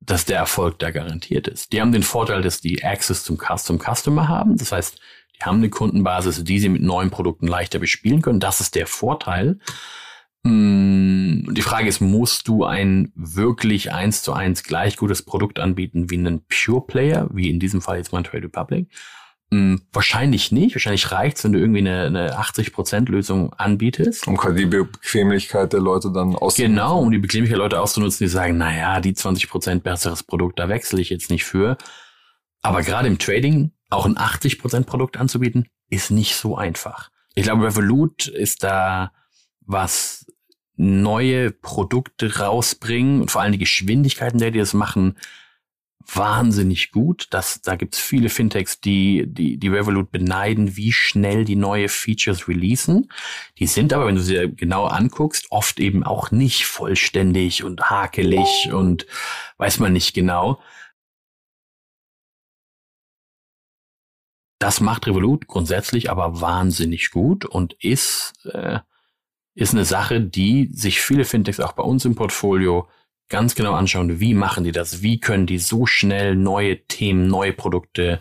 dass 0.00 0.24
der 0.24 0.38
Erfolg 0.38 0.78
da 0.78 0.90
garantiert 0.90 1.46
ist. 1.46 1.72
Die 1.72 1.80
haben 1.80 1.92
den 1.92 2.02
Vorteil, 2.02 2.42
dass 2.42 2.60
die 2.60 2.82
Access 2.84 3.22
zum 3.22 3.36
Custom 3.38 3.78
Customer 3.78 4.28
haben. 4.28 4.56
Das 4.56 4.72
heißt, 4.72 4.98
die 5.36 5.44
haben 5.44 5.58
eine 5.58 5.70
Kundenbasis, 5.70 6.42
die 6.44 6.58
sie 6.58 6.68
mit 6.68 6.82
neuen 6.82 7.10
Produkten 7.10 7.46
leichter 7.46 7.78
bespielen 7.78 8.22
können. 8.22 8.40
Das 8.40 8.60
ist 8.60 8.74
der 8.74 8.86
Vorteil. 8.86 9.58
Mm, 10.42 11.52
die 11.54 11.62
Frage 11.62 11.88
ist, 11.88 12.00
musst 12.00 12.48
du 12.48 12.64
ein 12.64 13.12
wirklich 13.14 13.92
eins 13.92 14.22
zu 14.22 14.32
eins 14.32 14.62
gleich 14.62 14.96
gutes 14.96 15.22
Produkt 15.22 15.58
anbieten 15.58 16.10
wie 16.10 16.18
einen 16.18 16.42
Pure 16.48 16.86
Player, 16.86 17.28
wie 17.32 17.50
in 17.50 17.60
diesem 17.60 17.82
Fall 17.82 17.98
jetzt 17.98 18.12
mal 18.12 18.22
Trade 18.22 18.44
Republic? 18.44 18.88
Hm, 19.52 19.82
wahrscheinlich 19.92 20.52
nicht. 20.52 20.76
Wahrscheinlich 20.76 21.10
reicht's, 21.10 21.42
wenn 21.42 21.52
du 21.52 21.58
irgendwie 21.58 21.80
eine, 21.80 22.06
eine 22.06 22.38
80%-Lösung 22.38 23.52
anbietest. 23.54 24.28
Um 24.28 24.38
die 24.54 24.66
Bequemlichkeit 24.66 25.72
der 25.72 25.80
Leute 25.80 26.12
dann 26.12 26.36
auszunutzen. 26.36 26.76
Genau, 26.76 27.00
um 27.00 27.10
die 27.10 27.18
Bequemlichkeit 27.18 27.58
der 27.58 27.64
Leute 27.64 27.80
auszunutzen, 27.80 28.24
die 28.24 28.30
sagen, 28.30 28.58
na 28.58 28.76
ja, 28.76 29.00
die 29.00 29.12
20% 29.12 29.80
besseres 29.80 30.22
Produkt, 30.22 30.58
da 30.60 30.68
wechsle 30.68 31.00
ich 31.00 31.10
jetzt 31.10 31.30
nicht 31.30 31.44
für. 31.44 31.76
Aber 32.62 32.82
gerade 32.82 33.08
im 33.08 33.18
Trading 33.18 33.72
auch 33.88 34.06
ein 34.06 34.16
80% 34.16 34.84
Produkt 34.84 35.16
anzubieten, 35.16 35.66
ist 35.88 36.12
nicht 36.12 36.36
so 36.36 36.56
einfach. 36.56 37.10
Ich 37.34 37.42
glaube, 37.42 37.64
Revolut 37.64 38.28
ist 38.28 38.62
da 38.62 39.10
was 39.60 40.26
neue 40.80 41.50
Produkte 41.50 42.38
rausbringen 42.38 43.20
und 43.20 43.30
vor 43.30 43.42
allem 43.42 43.52
die 43.52 43.58
Geschwindigkeiten, 43.58 44.38
der 44.38 44.50
die 44.50 44.58
das 44.58 44.72
machen, 44.72 45.18
wahnsinnig 46.06 46.90
gut. 46.90 47.26
Das, 47.30 47.60
da 47.60 47.76
gibt's 47.76 47.98
viele 47.98 48.30
Fintechs, 48.30 48.80
die, 48.80 49.26
die 49.26 49.58
die 49.58 49.68
Revolut 49.68 50.10
beneiden, 50.10 50.76
wie 50.76 50.92
schnell 50.92 51.44
die 51.44 51.56
neue 51.56 51.90
Features 51.90 52.48
releasen. 52.48 53.12
Die 53.58 53.66
sind 53.66 53.92
aber, 53.92 54.06
wenn 54.06 54.14
du 54.14 54.22
sie 54.22 54.52
genau 54.56 54.86
anguckst, 54.86 55.48
oft 55.50 55.78
eben 55.80 56.02
auch 56.02 56.30
nicht 56.30 56.64
vollständig 56.64 57.62
und 57.62 57.90
hakelig 57.90 58.70
und 58.72 59.06
weiß 59.58 59.80
man 59.80 59.92
nicht 59.92 60.14
genau. 60.14 60.60
Das 64.58 64.80
macht 64.80 65.06
Revolut 65.06 65.46
grundsätzlich 65.46 66.10
aber 66.10 66.40
wahnsinnig 66.40 67.10
gut 67.10 67.44
und 67.44 67.74
ist, 67.82 68.32
äh, 68.46 68.80
ist 69.54 69.74
eine 69.74 69.84
Sache, 69.84 70.20
die 70.20 70.70
sich 70.72 71.00
viele 71.00 71.24
Fintechs 71.24 71.60
auch 71.60 71.72
bei 71.72 71.82
uns 71.82 72.04
im 72.04 72.14
Portfolio 72.14 72.88
ganz 73.28 73.54
genau 73.54 73.74
anschauen, 73.74 74.20
wie 74.20 74.34
machen 74.34 74.64
die 74.64 74.72
das, 74.72 75.02
wie 75.02 75.20
können 75.20 75.46
die 75.46 75.58
so 75.58 75.86
schnell 75.86 76.36
neue 76.36 76.84
Themen, 76.86 77.28
neue 77.28 77.52
Produkte 77.52 78.20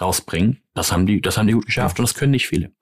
rausbringen. 0.00 0.62
Das 0.74 0.92
haben 0.92 1.06
die, 1.06 1.20
das 1.20 1.38
haben 1.38 1.46
die 1.46 1.54
gut 1.54 1.66
geschafft 1.66 1.98
und 1.98 2.08
das 2.08 2.14
können 2.14 2.32
nicht 2.32 2.48
viele. 2.48 2.72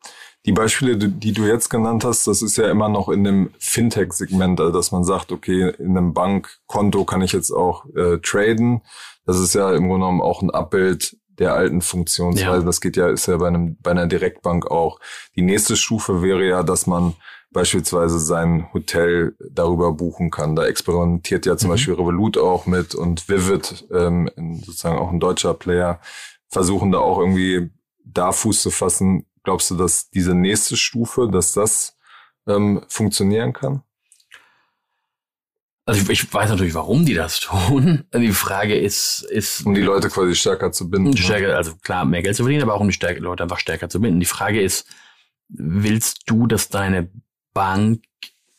Die 0.46 0.52
Beispiele, 0.52 0.96
die 0.96 1.32
du 1.32 1.44
jetzt 1.46 1.68
genannt 1.68 2.04
hast, 2.04 2.26
das 2.26 2.42
ist 2.42 2.56
ja 2.56 2.70
immer 2.70 2.88
noch 2.88 3.08
in 3.08 3.24
dem 3.24 3.50
Fintech-Segment, 3.58 4.60
also 4.60 4.72
dass 4.72 4.92
man 4.92 5.04
sagt, 5.04 5.32
okay, 5.32 5.72
in 5.78 5.96
einem 5.96 6.14
Bankkonto 6.14 7.04
kann 7.04 7.22
ich 7.22 7.32
jetzt 7.32 7.50
auch 7.50 7.84
äh, 7.94 8.18
traden. 8.18 8.82
Das 9.26 9.38
ist 9.38 9.54
ja 9.54 9.72
im 9.72 9.88
Grunde 9.88 10.06
genommen 10.06 10.22
auch 10.22 10.40
ein 10.40 10.50
Abbild 10.50 11.16
der 11.38 11.54
alten 11.54 11.82
Funktionsweise. 11.82 12.60
Ja. 12.60 12.62
Das 12.62 12.80
geht 12.80 12.96
ja, 12.96 13.08
ist 13.08 13.26
ja 13.26 13.36
bei 13.36 13.48
einem, 13.48 13.76
bei 13.80 13.90
einer 13.90 14.06
Direktbank 14.06 14.70
auch. 14.70 15.00
Die 15.36 15.42
nächste 15.42 15.76
Stufe 15.76 16.22
wäre 16.22 16.46
ja, 16.46 16.62
dass 16.62 16.86
man 16.86 17.14
beispielsweise 17.50 18.18
sein 18.18 18.72
Hotel 18.72 19.36
darüber 19.50 19.92
buchen 19.92 20.30
kann. 20.30 20.54
Da 20.54 20.66
experimentiert 20.66 21.46
ja 21.46 21.56
zum 21.56 21.68
mhm. 21.68 21.72
Beispiel 21.72 21.94
Revolut 21.94 22.38
auch 22.38 22.66
mit 22.66 22.94
und 22.94 23.28
Vivid, 23.28 23.86
ähm, 23.92 24.30
sozusagen 24.64 24.98
auch 24.98 25.10
ein 25.10 25.20
deutscher 25.20 25.54
Player, 25.54 26.00
versuchen 26.48 26.92
da 26.92 26.98
auch 26.98 27.18
irgendwie 27.18 27.70
da 28.04 28.32
Fuß 28.32 28.62
zu 28.62 28.70
fassen. 28.70 29.26
Glaubst 29.44 29.70
du, 29.70 29.76
dass 29.76 30.10
diese 30.10 30.34
nächste 30.34 30.76
Stufe, 30.76 31.28
dass 31.30 31.52
das 31.52 31.96
ähm, 32.46 32.82
funktionieren 32.88 33.52
kann? 33.52 33.82
Also 35.86 36.02
ich, 36.02 36.10
ich 36.10 36.34
weiß 36.34 36.50
natürlich, 36.50 36.74
warum 36.74 37.06
die 37.06 37.14
das 37.14 37.40
tun. 37.40 38.04
Die 38.14 38.32
Frage 38.32 38.78
ist, 38.78 39.26
ist 39.30 39.64
um 39.64 39.72
die 39.72 39.80
Leute 39.80 40.10
quasi 40.10 40.34
stärker 40.34 40.70
zu 40.70 40.90
binden. 40.90 41.10
Ne? 41.10 41.16
Stärker, 41.16 41.56
also 41.56 41.76
klar, 41.76 42.04
mehr 42.04 42.22
Geld 42.22 42.36
zu 42.36 42.42
verdienen, 42.42 42.62
aber 42.62 42.74
auch 42.74 42.80
um 42.80 42.90
die 42.90 42.98
Leute 43.20 43.42
einfach 43.42 43.58
stärker 43.58 43.88
zu 43.88 43.98
binden. 43.98 44.20
Die 44.20 44.26
Frage 44.26 44.60
ist, 44.60 44.86
willst 45.48 46.24
du, 46.26 46.46
dass 46.46 46.68
deine 46.68 47.10
Bank, 47.58 48.04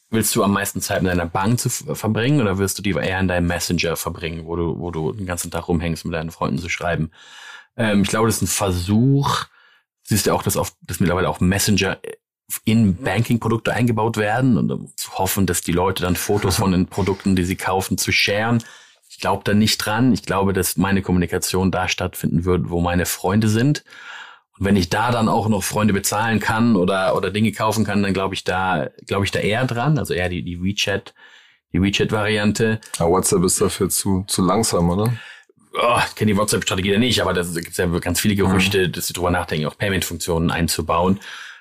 willst 0.10 0.36
du 0.36 0.44
am 0.44 0.52
meisten 0.52 0.82
Zeit 0.82 1.00
in 1.00 1.06
deiner 1.06 1.26
Bank 1.26 1.58
zu 1.58 1.70
verbringen 1.70 2.42
oder 2.42 2.58
wirst 2.58 2.78
du 2.78 2.82
die 2.82 2.92
eher 2.92 3.22
in 3.22 3.30
deinem 3.30 3.48
Messenger 3.48 3.96
verbringen, 3.96 4.46
wo 4.46 4.58
du, 4.58 4.78
wo 4.78 4.92
du 4.92 5.14
den 5.14 5.26
ganzen 5.26 5.52
Tag 5.52 5.70
rumhängst, 5.70 6.04
mit 6.04 6.14
deinen 6.14 6.32
Freunden 6.32 6.60
zu 6.60 6.68
schreiben? 6.68 7.12
Ähm, 7.78 8.02
ich 8.02 8.10
glaube, 8.10 8.28
das 8.28 8.36
ist 8.36 8.42
ein 8.42 8.48
Versuch. 8.48 9.46
Siehst 10.04 10.28
du 10.28 10.34
auch, 10.34 10.44
dass, 10.44 10.58
auf, 10.58 10.74
dass 10.82 11.00
mittlerweile 11.00 11.30
auch 11.30 11.40
Messenger 11.40 11.98
in 12.66 12.98
Banking-Produkte 12.98 13.72
eingebaut 13.72 14.18
werden 14.18 14.58
und 14.58 14.70
um 14.70 14.94
zu 14.98 15.14
hoffen, 15.14 15.46
dass 15.46 15.62
die 15.62 15.72
Leute 15.72 16.04
dann 16.04 16.18
Fotos 16.18 16.58
von 16.58 16.74
den 16.74 16.88
Produkten, 16.88 17.38
die 17.38 17.46
sie 17.46 17.56
kaufen, 17.56 17.98
zu 17.98 18.12
sharen. 18.12 18.62
Ich 19.10 19.20
glaube 19.20 19.44
da 19.46 19.54
nicht 19.54 19.78
dran. 19.78 20.12
Ich 20.12 20.24
glaube, 20.24 20.52
dass 20.52 20.76
meine 20.76 21.02
Kommunikation 21.02 21.72
da 21.72 21.88
stattfinden 21.88 22.44
wird, 22.44 22.70
wo 22.70 22.82
meine 22.82 23.06
Freunde 23.06 23.48
sind. 23.48 23.86
Und 24.60 24.66
wenn 24.66 24.76
ich 24.76 24.90
da 24.90 25.12
dann 25.12 25.30
auch 25.30 25.48
noch 25.48 25.64
Freunde 25.64 25.94
bezahlen 25.94 26.40
kann 26.40 26.76
oder, 26.76 27.16
oder 27.16 27.32
Dinge 27.32 27.52
kaufen 27.52 27.86
kann, 27.86 28.04
dann 28.04 28.14
glaube 28.14 28.36
ich 28.36 28.44
da, 28.44 28.90
glaube 29.08 29.26
ich 29.26 29.32
da 29.32 29.40
eher 29.40 29.66
dran. 29.66 29.98
Also 29.98 30.14
eher 30.14 30.30
die, 30.30 30.44
die 30.44 30.62
WeChat, 30.62 31.14
die 31.74 31.82
WeChat-Variante. 31.82 32.80
Aber 32.98 33.12
WhatsApp 33.12 33.44
ist 33.44 33.62
dafür 33.62 33.90
zu, 33.90 34.26
zu 34.28 34.42
langsam, 34.44 34.90
oder? 34.90 35.14
Oh, 35.74 36.00
ich 36.06 36.16
kenne 36.16 36.34
die 36.34 36.38
WhatsApp-Strategie 36.38 36.92
ja 36.92 37.00
nicht, 37.00 37.22
aber 37.22 37.34
da 37.34 37.44
gibt 37.44 37.70
es 37.70 37.78
ja 37.78 37.86
ganz 38.00 38.20
viele 38.20 38.36
Gerüchte, 38.36 38.88
mhm. 38.88 38.92
dass 38.92 39.08
sie 39.08 39.14
drüber 39.14 39.32
nachdenken, 39.32 39.68
auch 39.68 39.78
Payment-Funktionen 39.78 40.52
einzubauen. 40.52 41.20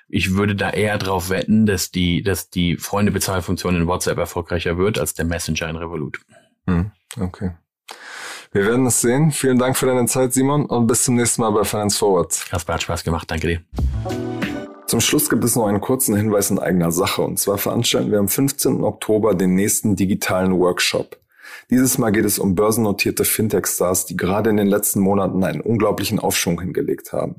Ich 0.08 0.34
würde 0.34 0.56
da 0.56 0.70
eher 0.70 0.96
drauf 0.96 1.28
wetten, 1.28 1.66
dass 1.66 1.90
die, 1.90 2.22
dass 2.22 2.48
die 2.48 2.78
Freunde-Bezahlfunktion 2.78 3.76
in 3.76 3.86
WhatsApp 3.86 4.16
erfolgreicher 4.16 4.78
wird 4.78 4.98
als 4.98 5.12
der 5.12 5.26
Messenger 5.26 5.68
in 5.68 5.76
Revolut. 5.76 6.18
Hm, 6.66 6.90
okay. 7.20 7.50
Wir 8.52 8.64
werden 8.64 8.86
es 8.86 9.02
sehen. 9.02 9.30
Vielen 9.30 9.58
Dank 9.58 9.76
für 9.76 9.86
deine 9.86 10.06
Zeit, 10.06 10.32
Simon, 10.32 10.64
und 10.64 10.86
bis 10.86 11.04
zum 11.04 11.16
nächsten 11.16 11.42
Mal 11.42 11.50
bei 11.50 11.64
Finance 11.64 11.98
Forward. 11.98 12.46
Kasper 12.48 12.74
hat 12.74 12.82
Spaß 12.82 13.04
gemacht. 13.04 13.30
Danke 13.30 13.46
dir. 13.46 13.60
Zum 14.86 15.00
Schluss 15.00 15.28
gibt 15.28 15.44
es 15.44 15.54
noch 15.54 15.66
einen 15.66 15.82
kurzen 15.82 16.16
Hinweis 16.16 16.50
in 16.50 16.58
eigener 16.58 16.90
Sache. 16.90 17.20
Und 17.20 17.38
zwar 17.38 17.58
veranstalten 17.58 18.10
wir 18.10 18.18
am 18.18 18.28
15. 18.28 18.82
Oktober 18.82 19.34
den 19.34 19.54
nächsten 19.54 19.96
digitalen 19.96 20.58
Workshop. 20.58 21.18
Dieses 21.70 21.98
Mal 21.98 22.12
geht 22.12 22.24
es 22.24 22.38
um 22.38 22.54
börsennotierte 22.54 23.26
Fintech-Stars, 23.26 24.06
die 24.06 24.16
gerade 24.16 24.48
in 24.48 24.56
den 24.56 24.68
letzten 24.68 25.00
Monaten 25.00 25.44
einen 25.44 25.60
unglaublichen 25.60 26.18
Aufschwung 26.18 26.58
hingelegt 26.62 27.12
haben. 27.12 27.36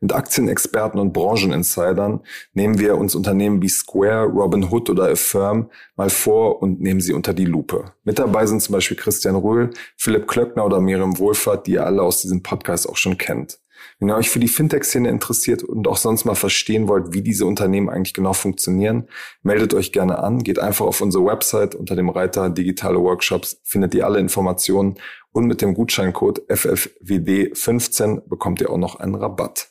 Mit 0.00 0.12
Aktienexperten 0.12 0.98
und 0.98 1.12
Brancheninsidern 1.12 2.20
nehmen 2.54 2.80
wir 2.80 2.98
uns 2.98 3.14
Unternehmen 3.14 3.62
wie 3.62 3.68
Square, 3.68 4.26
Robinhood 4.26 4.90
oder 4.90 5.08
Affirm 5.12 5.70
mal 5.94 6.10
vor 6.10 6.60
und 6.60 6.80
nehmen 6.80 7.00
sie 7.00 7.12
unter 7.12 7.32
die 7.32 7.44
Lupe. 7.44 7.92
Mit 8.02 8.18
dabei 8.18 8.46
sind 8.46 8.62
zum 8.62 8.72
Beispiel 8.72 8.96
Christian 8.96 9.36
Röhl, 9.36 9.70
Philipp 9.96 10.26
Klöckner 10.26 10.66
oder 10.66 10.80
Miriam 10.80 11.16
Wohlfahrt, 11.16 11.68
die 11.68 11.74
ihr 11.74 11.86
alle 11.86 12.02
aus 12.02 12.22
diesem 12.22 12.42
Podcast 12.42 12.88
auch 12.88 12.96
schon 12.96 13.16
kennt. 13.16 13.60
Wenn 13.98 14.08
ihr 14.08 14.16
euch 14.16 14.30
für 14.30 14.38
die 14.38 14.48
Fintech-Szene 14.48 15.08
interessiert 15.08 15.62
und 15.62 15.88
auch 15.88 15.96
sonst 15.96 16.24
mal 16.24 16.34
verstehen 16.34 16.88
wollt, 16.88 17.12
wie 17.12 17.22
diese 17.22 17.46
Unternehmen 17.46 17.88
eigentlich 17.88 18.14
genau 18.14 18.32
funktionieren, 18.32 19.08
meldet 19.42 19.74
euch 19.74 19.92
gerne 19.92 20.18
an. 20.18 20.42
Geht 20.42 20.58
einfach 20.58 20.86
auf 20.86 21.00
unsere 21.00 21.24
Website 21.24 21.74
unter 21.74 21.96
dem 21.96 22.08
Reiter 22.08 22.50
Digitale 22.50 23.00
Workshops, 23.00 23.60
findet 23.64 23.94
ihr 23.94 24.06
alle 24.06 24.20
Informationen 24.20 24.96
und 25.32 25.46
mit 25.46 25.60
dem 25.60 25.74
Gutscheincode 25.74 26.48
FFWD15 26.48 28.28
bekommt 28.28 28.60
ihr 28.60 28.70
auch 28.70 28.78
noch 28.78 28.96
einen 28.96 29.14
Rabatt. 29.14 29.68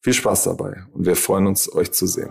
Viel 0.00 0.12
Spaß 0.14 0.44
dabei 0.44 0.82
und 0.92 1.06
wir 1.06 1.16
freuen 1.16 1.46
uns, 1.46 1.72
euch 1.72 1.92
zu 1.92 2.06
sehen. 2.06 2.30